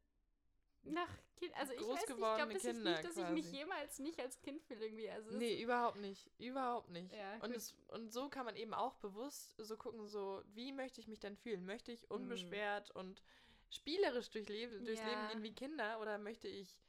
[0.88, 3.52] nach Kind, also ich weiß nicht, ich glaube, dass, ich, Kinder nicht, dass ich mich
[3.52, 5.10] jemals nicht als Kind fühle irgendwie.
[5.10, 6.32] Also Nee, überhaupt nicht.
[6.40, 7.14] Überhaupt nicht.
[7.14, 11.00] Ja, und, es, und so kann man eben auch bewusst so gucken, so, wie möchte
[11.00, 11.66] ich mich denn fühlen?
[11.66, 13.22] Möchte ich unbeschwert und
[13.70, 14.94] spielerisch durchs Leben Mhm.
[14.96, 15.28] Ja.
[15.28, 16.80] gehen wie Kinder oder möchte ich,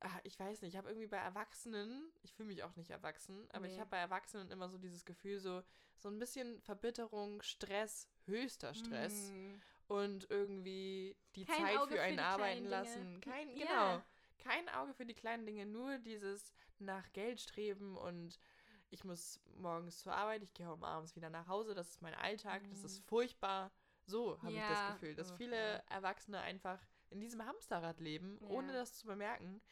[0.00, 3.48] ah, ich weiß nicht, ich habe irgendwie bei Erwachsenen, ich fühle mich auch nicht erwachsen,
[3.50, 3.80] aber ich Nee.
[3.80, 5.62] habe bei Erwachsenen immer so dieses Gefühl, so,
[5.96, 9.54] so ein bisschen Verbitterung, Stress, höchster Stress Mm.
[9.88, 13.02] Und irgendwie die Kein Zeit Auge für für einen die arbeiten lassen.
[13.04, 13.20] Dinge.
[13.20, 13.66] Kein, Ja.
[13.66, 14.02] genau.
[14.38, 18.38] Kein Auge für die kleinen Dinge, nur dieses nach Geld streben und
[18.90, 22.14] ich muss morgens zur Arbeit, ich gehe um abends wieder nach Hause, das ist mein
[22.14, 23.70] Alltag, das ist furchtbar.
[24.04, 24.74] So habe ich das Mhm.
[24.74, 24.92] Ja.
[24.94, 25.82] Gefühl, dass Oh, viele ja.
[25.90, 28.78] Erwachsene einfach in diesem Hamsterrad leben, ohne Ja.
[28.80, 29.62] das zu bemerken.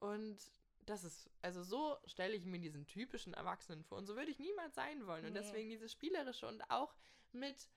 [0.00, 0.36] Und
[0.84, 3.98] das ist, also so stelle ich mir diesen typischen Erwachsenen vor.
[3.98, 5.24] Und so würde ich niemals sein wollen.
[5.24, 5.38] Und Nee.
[5.40, 6.94] deswegen dieses Spielerische und auch
[7.32, 7.68] mit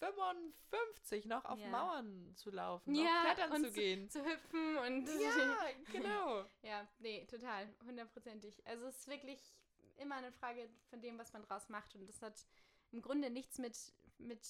[0.00, 1.68] 55 noch auf Ja.
[1.68, 4.10] Mauern zu laufen, Ja, auf Klettern zu gehen.
[4.10, 5.06] Zu hüpfen und.
[5.06, 6.44] Ja, genau.
[6.62, 8.66] Ja, nee, total, hundertprozentig.
[8.66, 9.40] Also es ist wirklich
[9.96, 11.94] immer eine Frage von dem, was man draus macht.
[11.94, 12.46] Und das hat
[12.90, 13.76] im Grunde nichts mit,
[14.18, 14.40] mit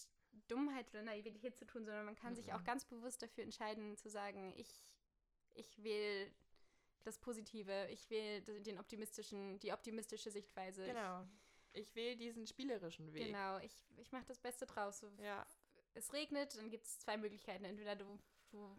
[0.48, 2.64] Dummheit oder Naivität zu tun, sondern man kann sich auch Mhm.
[2.64, 4.85] ganz bewusst dafür entscheiden, zu sagen, ich,
[5.54, 6.30] ich will
[7.04, 10.85] das Positive, ich will den optimistischen, die optimistische Sichtweise.
[10.87, 11.22] Genau.
[11.22, 11.43] Ich
[11.94, 13.26] wähle diesen spielerischen Ich, Weg.
[13.26, 14.98] genau, ich, ich mache das Beste draus.
[15.00, 15.46] So, Ja,
[15.94, 17.64] Es regnet, dann gibt es zwei Möglichkeiten.
[17.64, 18.18] Entweder du,
[18.50, 18.76] du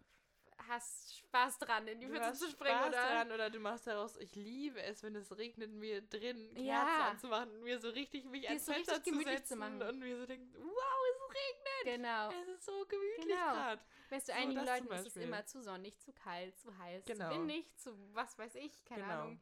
[0.68, 4.16] hast Spaß dran, in die Pfütze zu springen Spaß oder daran oder du machst daraus,
[4.16, 7.10] ich liebe es, wenn es regnet, mir drin Kerzen Ja.
[7.10, 9.82] anzumachen und mir so richtig mich Die ans so Fenster zu setzen zu machen.
[9.82, 11.96] und mir so denken, wow, es regnet.
[12.00, 12.30] Genau.
[12.30, 13.52] Es ist so gemütlich Genau.
[13.52, 13.82] gerade.
[14.08, 17.28] Weißt du, So, einigen Leuten ist es immer zu sonnig, zu kalt, zu heiß, Genau.
[17.28, 19.14] zu windig, zu was weiß ich, keine Genau.
[19.22, 19.40] Ahnung.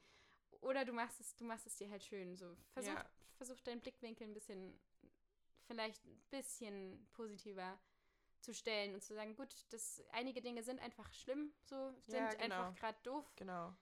[0.61, 2.37] Oder du machst es, du machst es dir halt schön.
[2.37, 3.05] So versuch, Ja.
[3.45, 4.79] Versuch deinen Blickwinkel ein bisschen,
[5.67, 7.79] vielleicht ein bisschen positiver
[8.41, 12.35] zu stellen und zu sagen, gut, das einige Dinge sind einfach schlimm, so sind Ja,
[12.35, 12.69] genau.
[12.69, 13.31] einfach gerade doof.
[13.37, 13.75] Genau.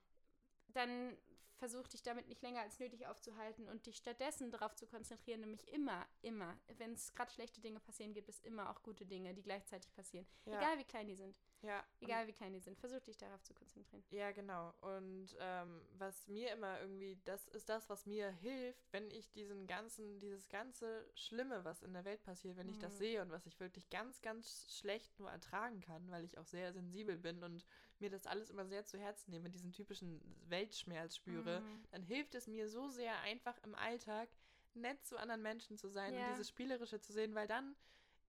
[0.69, 1.17] Dann
[1.55, 5.69] versuch dich damit nicht länger als nötig aufzuhalten und dich stattdessen darauf zu konzentrieren, nämlich
[5.69, 9.43] immer, immer, wenn es gerade schlechte Dinge passieren, gibt es immer auch gute Dinge, die
[9.43, 10.27] gleichzeitig passieren.
[10.45, 10.59] Ja.
[10.59, 11.39] Egal wie klein die sind.
[11.63, 11.85] Ja.
[12.01, 14.03] Egal wie klein die sind, versuch dich darauf zu konzentrieren.
[14.11, 14.75] Ja, genau.
[14.81, 19.67] Und ähm, was mir immer irgendwie, das ist das, was mir hilft, wenn ich diesen
[19.69, 22.99] ganzen, dieses ganze Schlimme, was in der Welt passiert, wenn ich das Mhm.
[22.99, 26.73] sehe und was ich wirklich ganz, ganz schlecht nur ertragen kann, weil ich auch sehr
[26.73, 27.65] sensibel bin und
[28.01, 31.85] mir das alles immer sehr zu Herzen nehme, diesen typischen Weltschmerz spüre, Mhm.
[31.93, 34.29] dann hilft es mir so sehr einfach im Alltag
[34.75, 36.21] nett zu anderen Menschen zu sein Ja.
[36.23, 37.77] und dieses Spielerische zu sehen, weil dann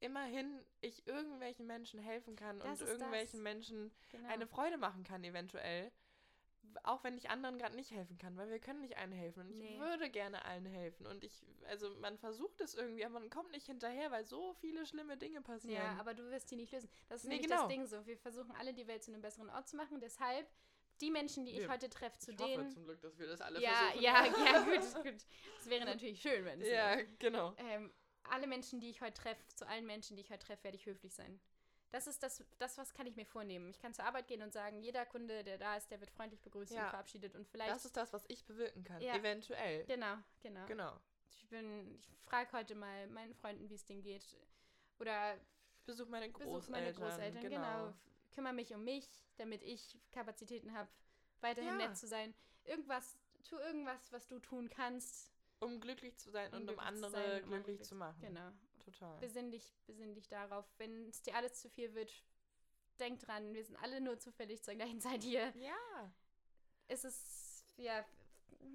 [0.04, 2.90] immerhin ich irgendwelchen Menschen helfen kann Das und ist das.
[2.92, 4.30] irgendwelchen Menschen Genau.
[4.30, 5.92] eine Freude machen kann, eventuell.
[6.84, 9.42] Auch wenn ich anderen gerade nicht helfen kann, weil wir können nicht allen helfen.
[9.42, 9.80] Und ich Nee.
[9.80, 11.06] würde gerne allen helfen.
[11.06, 14.86] Und ich, also man versucht es irgendwie, aber man kommt nicht hinterher, weil so viele
[14.86, 15.84] schlimme Dinge passieren.
[15.84, 16.90] ja, aber du wirst die nicht lösen.
[17.10, 17.64] Das ist Nee, nämlich genau.
[17.64, 18.06] das Ding so.
[18.06, 20.00] Wir versuchen alle die Welt zu einem besseren Ort zu machen.
[20.00, 20.48] Deshalb,
[21.02, 22.70] die Menschen, die ich Wir- heute treffe, zu ich hoffe denen.
[22.72, 24.02] zum Glück, dass wir das alle Ja, versuchen.
[24.02, 24.32] ja, ja,
[24.64, 25.26] gut, gut.
[25.58, 27.06] Das wäre natürlich schön, wenn es ja, wäre.
[27.20, 27.54] genau.
[27.58, 27.92] ähm,
[28.30, 30.86] alle Menschen, die ich heute treffe, zu allen Menschen, die ich heute treffe, werde ich
[30.86, 31.40] höflich sein.
[31.92, 33.70] Das ist das, das, was kann ich mir vornehmen.
[33.70, 36.42] Ich kann zur Arbeit gehen und sagen, jeder Kunde, der da ist, der wird freundlich
[36.42, 36.86] begrüßt Ja.
[36.86, 37.72] und verabschiedet und vielleicht.
[37.72, 39.00] Das ist das, was ich bewirken kann.
[39.02, 39.16] Ja.
[39.16, 39.86] Eventuell.
[39.86, 40.66] genau, genau.
[40.66, 41.00] Genau.
[41.30, 44.26] Ich bin, ich frage heute mal meinen Freunden, wie es denen geht.
[45.00, 45.38] Oder
[45.86, 46.56] besuche meine Großeltern.
[46.60, 47.88] besuche meine Großeltern, genau.
[47.90, 47.96] F-
[48.34, 50.90] Kümmere mich um mich, damit ich Kapazitäten habe,
[51.42, 51.88] weiterhin Ja.
[51.90, 52.34] nett zu sein.
[52.64, 55.32] Irgendwas, tu irgendwas, was du tun kannst.
[55.64, 58.20] Um glücklich zu sein Um und um andere sein, um glücklich zu machen.
[58.22, 58.52] Genau.
[58.84, 59.18] Total.
[59.20, 60.66] Besinn dich, besinn dich darauf.
[60.78, 62.12] Wenn es dir alles zu viel wird,
[63.00, 65.54] denk dran, wir sind alle nur zufällig zur gleichen Zeit hier.
[65.58, 66.14] Ja.
[66.88, 68.06] Es ist, ja,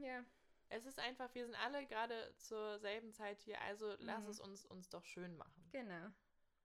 [0.01, 0.25] ja,
[0.71, 4.31] Es ist einfach, wir sind alle gerade zur selben Zeit hier, also lass Mhm.
[4.31, 5.69] es uns, uns doch schön machen.
[5.73, 6.07] genau.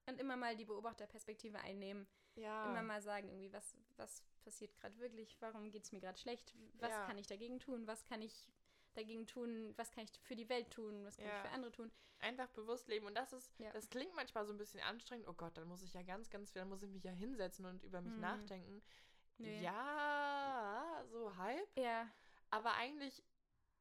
[0.06, 2.06] Und immer mal die Beobachterperspektive einnehmen.
[2.36, 2.70] Ja.
[2.70, 5.38] Immer mal sagen, irgendwie, was, was passiert gerade wirklich?
[5.40, 6.54] Warum geht es mir gerade schlecht?
[6.80, 7.06] Was Ja.
[7.06, 7.88] kann ich dagegen tun?
[7.88, 8.50] Was kann ich
[8.94, 11.36] dagegen tun, was kann ich für die Welt tun, was kann Ja.
[11.38, 11.92] ich für andere tun.
[12.20, 13.06] Einfach bewusst leben.
[13.06, 13.72] Und das ist, Ja.
[13.72, 15.28] das klingt manchmal so ein bisschen anstrengend.
[15.28, 17.66] Oh Gott, dann muss ich ja ganz, ganz viel, dann muss ich mich ja hinsetzen
[17.66, 18.22] und über mich Mhm.
[18.22, 18.82] nachdenken.
[19.40, 19.62] Nee.
[19.64, 21.68] Ja, so halb.
[21.78, 22.08] Ja,
[22.50, 23.24] Aber eigentlich,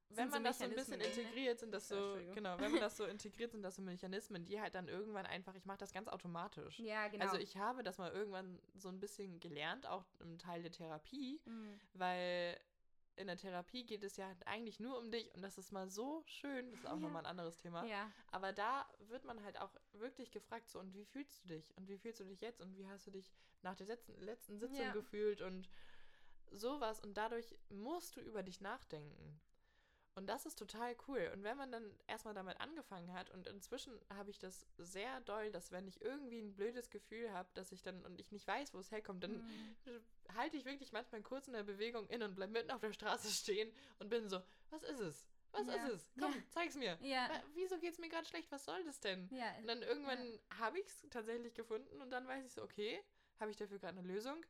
[0.08, 1.04] wenn Sind so man das so ein bisschen ne?
[1.04, 2.34] integriert, sind das So, Entschuldigung.
[2.34, 5.54] genau, wenn man das so integriert, sind das so Mechanismen, die halt dann irgendwann einfach,
[5.54, 6.78] ich mache das ganz automatisch.
[6.78, 7.24] ja, genau.
[7.24, 11.40] Also ich habe das mal irgendwann so ein bisschen gelernt, auch im Teil der Therapie,
[11.44, 11.78] Mhm.
[11.94, 12.58] weil
[13.16, 16.22] in der Therapie geht es ja eigentlich nur um dich und das ist mal so
[16.26, 17.00] schön, das ist auch Ja.
[17.00, 17.84] nochmal ein anderes Thema.
[17.86, 21.76] Ja, Aber da wird man halt auch wirklich gefragt, so, und wie fühlst du dich?
[21.76, 22.60] Und wie fühlst du dich jetzt?
[22.60, 23.30] Und wie hast du dich
[23.62, 24.92] nach der letzten, letzten Sitzung Ja.
[24.92, 25.42] gefühlt?
[25.42, 25.68] Und
[26.50, 27.00] sowas.
[27.00, 29.40] Und dadurch musst du über dich nachdenken.
[30.14, 31.30] Und das ist total cool.
[31.32, 35.50] Und wenn man dann erstmal damit angefangen hat, und inzwischen habe ich das sehr doll,
[35.50, 38.74] dass wenn ich irgendwie ein blödes Gefühl habe, dass ich dann und ich nicht weiß,
[38.74, 39.42] wo es herkommt, dann
[39.86, 40.04] Mhm.
[40.36, 43.30] halte ich wirklich manchmal kurz in der Bewegung in und bleib mitten auf der Straße
[43.30, 45.26] stehen und bin so, was ist es?
[45.52, 45.74] Was Ja.
[45.86, 46.12] ist es?
[46.18, 46.42] Komm, Ja.
[46.50, 46.98] zeig's mir.
[47.00, 48.50] Ja, Wieso geht's mir gerade schlecht?
[48.52, 49.28] Was soll das denn?
[49.30, 53.02] ja, Und dann irgendwann habe ich es tatsächlich gefunden und dann weiß ich so, okay,
[53.40, 54.44] habe ich dafür gerade eine Lösung?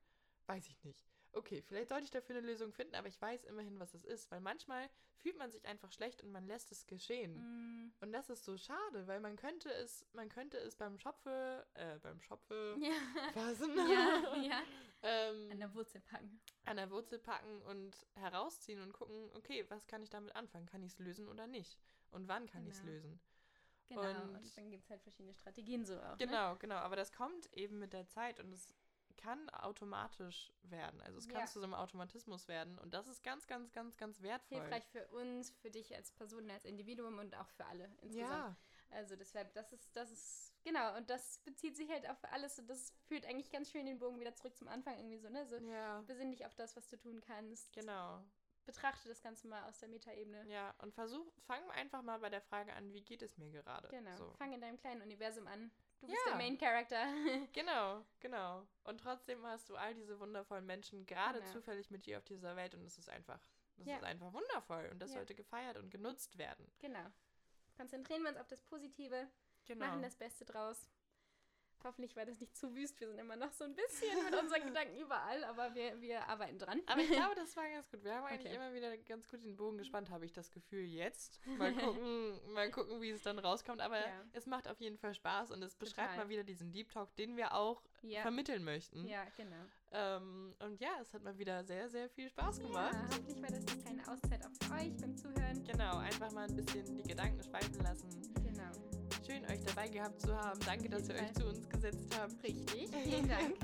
[0.47, 1.12] Weiß ich nicht.
[1.35, 4.31] Okay, vielleicht sollte ich dafür eine Lösung finden, aber ich weiß immerhin, was es ist.
[4.31, 7.35] Weil manchmal fühlt man sich einfach schlecht und man lässt es geschehen.
[7.37, 7.93] Mhm.
[8.01, 11.99] Und das ist so schade, weil man könnte es, man könnte es beim Schopfe, äh,
[12.01, 14.63] beim Schopfe ja, fassen, ja, ja,
[15.03, 16.41] ähm, an der Wurzel packen.
[16.67, 20.67] an der Wurzel packen und herausziehen und gucken, okay, was kann ich damit anfangen?
[20.67, 21.79] Kann ich es lösen oder nicht?
[22.11, 22.93] Und wann kann ich es Genau.
[22.93, 23.21] lösen?
[23.89, 26.13] Genau, und, Und- dann gibt es halt verschiedene Strategien so auch.
[26.13, 26.27] Ne?
[26.27, 26.77] Genau, genau.
[26.77, 28.73] Aber das kommt eben mit der Zeit und es
[29.13, 31.01] kann automatisch werden.
[31.03, 31.47] Also es kann Ja.
[31.47, 32.79] zu so einem Automatismus werden.
[32.79, 34.59] Und das ist ganz, ganz, ganz, ganz wertvoll.
[34.61, 38.31] Hilfreich für uns, für dich als Person, als Individuum und auch für alle insgesamt.
[38.31, 38.57] Ja,
[38.91, 42.69] Also deshalb, das ist, das ist, genau, und das bezieht sich halt auf alles und
[42.69, 45.47] das führt eigentlich ganz schön den Bogen wieder zurück zum Anfang irgendwie so, ne?
[45.47, 47.73] So, ja, besinn dich auf das, was du tun kannst.
[47.73, 48.23] genau.
[48.65, 50.47] Betrachte das Ganze mal aus der Metaebene.
[50.49, 53.89] Ja, und versuch, fang einfach mal bei der Frage an, wie geht es mir gerade?
[53.89, 54.15] Genau.
[54.15, 54.33] So.
[54.39, 55.73] Fang in deinem kleinen Universum an.
[56.03, 56.33] Du bist Ja.
[56.33, 57.05] der Main Character.
[57.53, 58.67] Genau, genau.
[58.85, 61.53] Und trotzdem hast du all diese wundervollen Menschen gerade Genau.
[61.53, 63.41] zufällig mit dir auf dieser Welt und es ist einfach,
[63.77, 63.97] das Ja.
[63.97, 65.17] ist einfach wundervoll und das Ja.
[65.19, 66.71] sollte gefeiert und genutzt werden.
[66.81, 67.07] genau.
[67.77, 69.29] Konzentrieren wir uns auf das Positive,
[69.65, 69.87] Genau.
[69.87, 70.89] machen das Beste draus.
[71.85, 72.99] Hoffentlich war das nicht zu wüst.
[73.01, 76.59] Wir sind immer noch so ein bisschen mit unseren Gedanken überall, aber wir, wir arbeiten
[76.59, 76.81] dran.
[76.87, 78.05] Aber ich glaube, das war ganz gut.
[78.05, 78.55] Wir haben eigentlich Okay.
[78.57, 81.41] immer wieder ganz gut den Bogen gespannt, habe ich das Gefühl jetzt.
[81.59, 83.81] Mal gucken, mal gucken, wie es dann rauskommt.
[83.81, 84.25] Aber Ja.
[84.33, 86.25] es macht auf jeden Fall Spaß und es beschreibt Total.
[86.25, 88.23] mal wieder diesen Deep Talk, den wir auch ja.
[88.23, 89.07] vermitteln möchten.
[89.07, 89.57] ja, genau.
[89.95, 92.95] Ähm, und ja, es hat mal wieder sehr, sehr viel Spaß gemacht.
[92.95, 95.65] Ja, hoffentlich war das eine kleine Auszeit auch für euch beim Zuhören.
[95.65, 98.42] Genau, einfach mal ein bisschen die Gedanken schweifen lassen.
[99.33, 100.61] Schön, euch dabei gehabt zu haben.
[100.67, 102.43] Danke, dass ihr euch zu uns gesetzt habt.
[102.43, 102.89] Richtig.
[103.05, 103.55] Vielen Dank.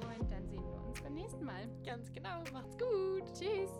[0.00, 1.66] Und dann sehen wir uns beim nächsten Mal.
[1.84, 2.42] Ganz genau.
[2.52, 3.24] Macht's gut.
[3.32, 3.70] Tschüss.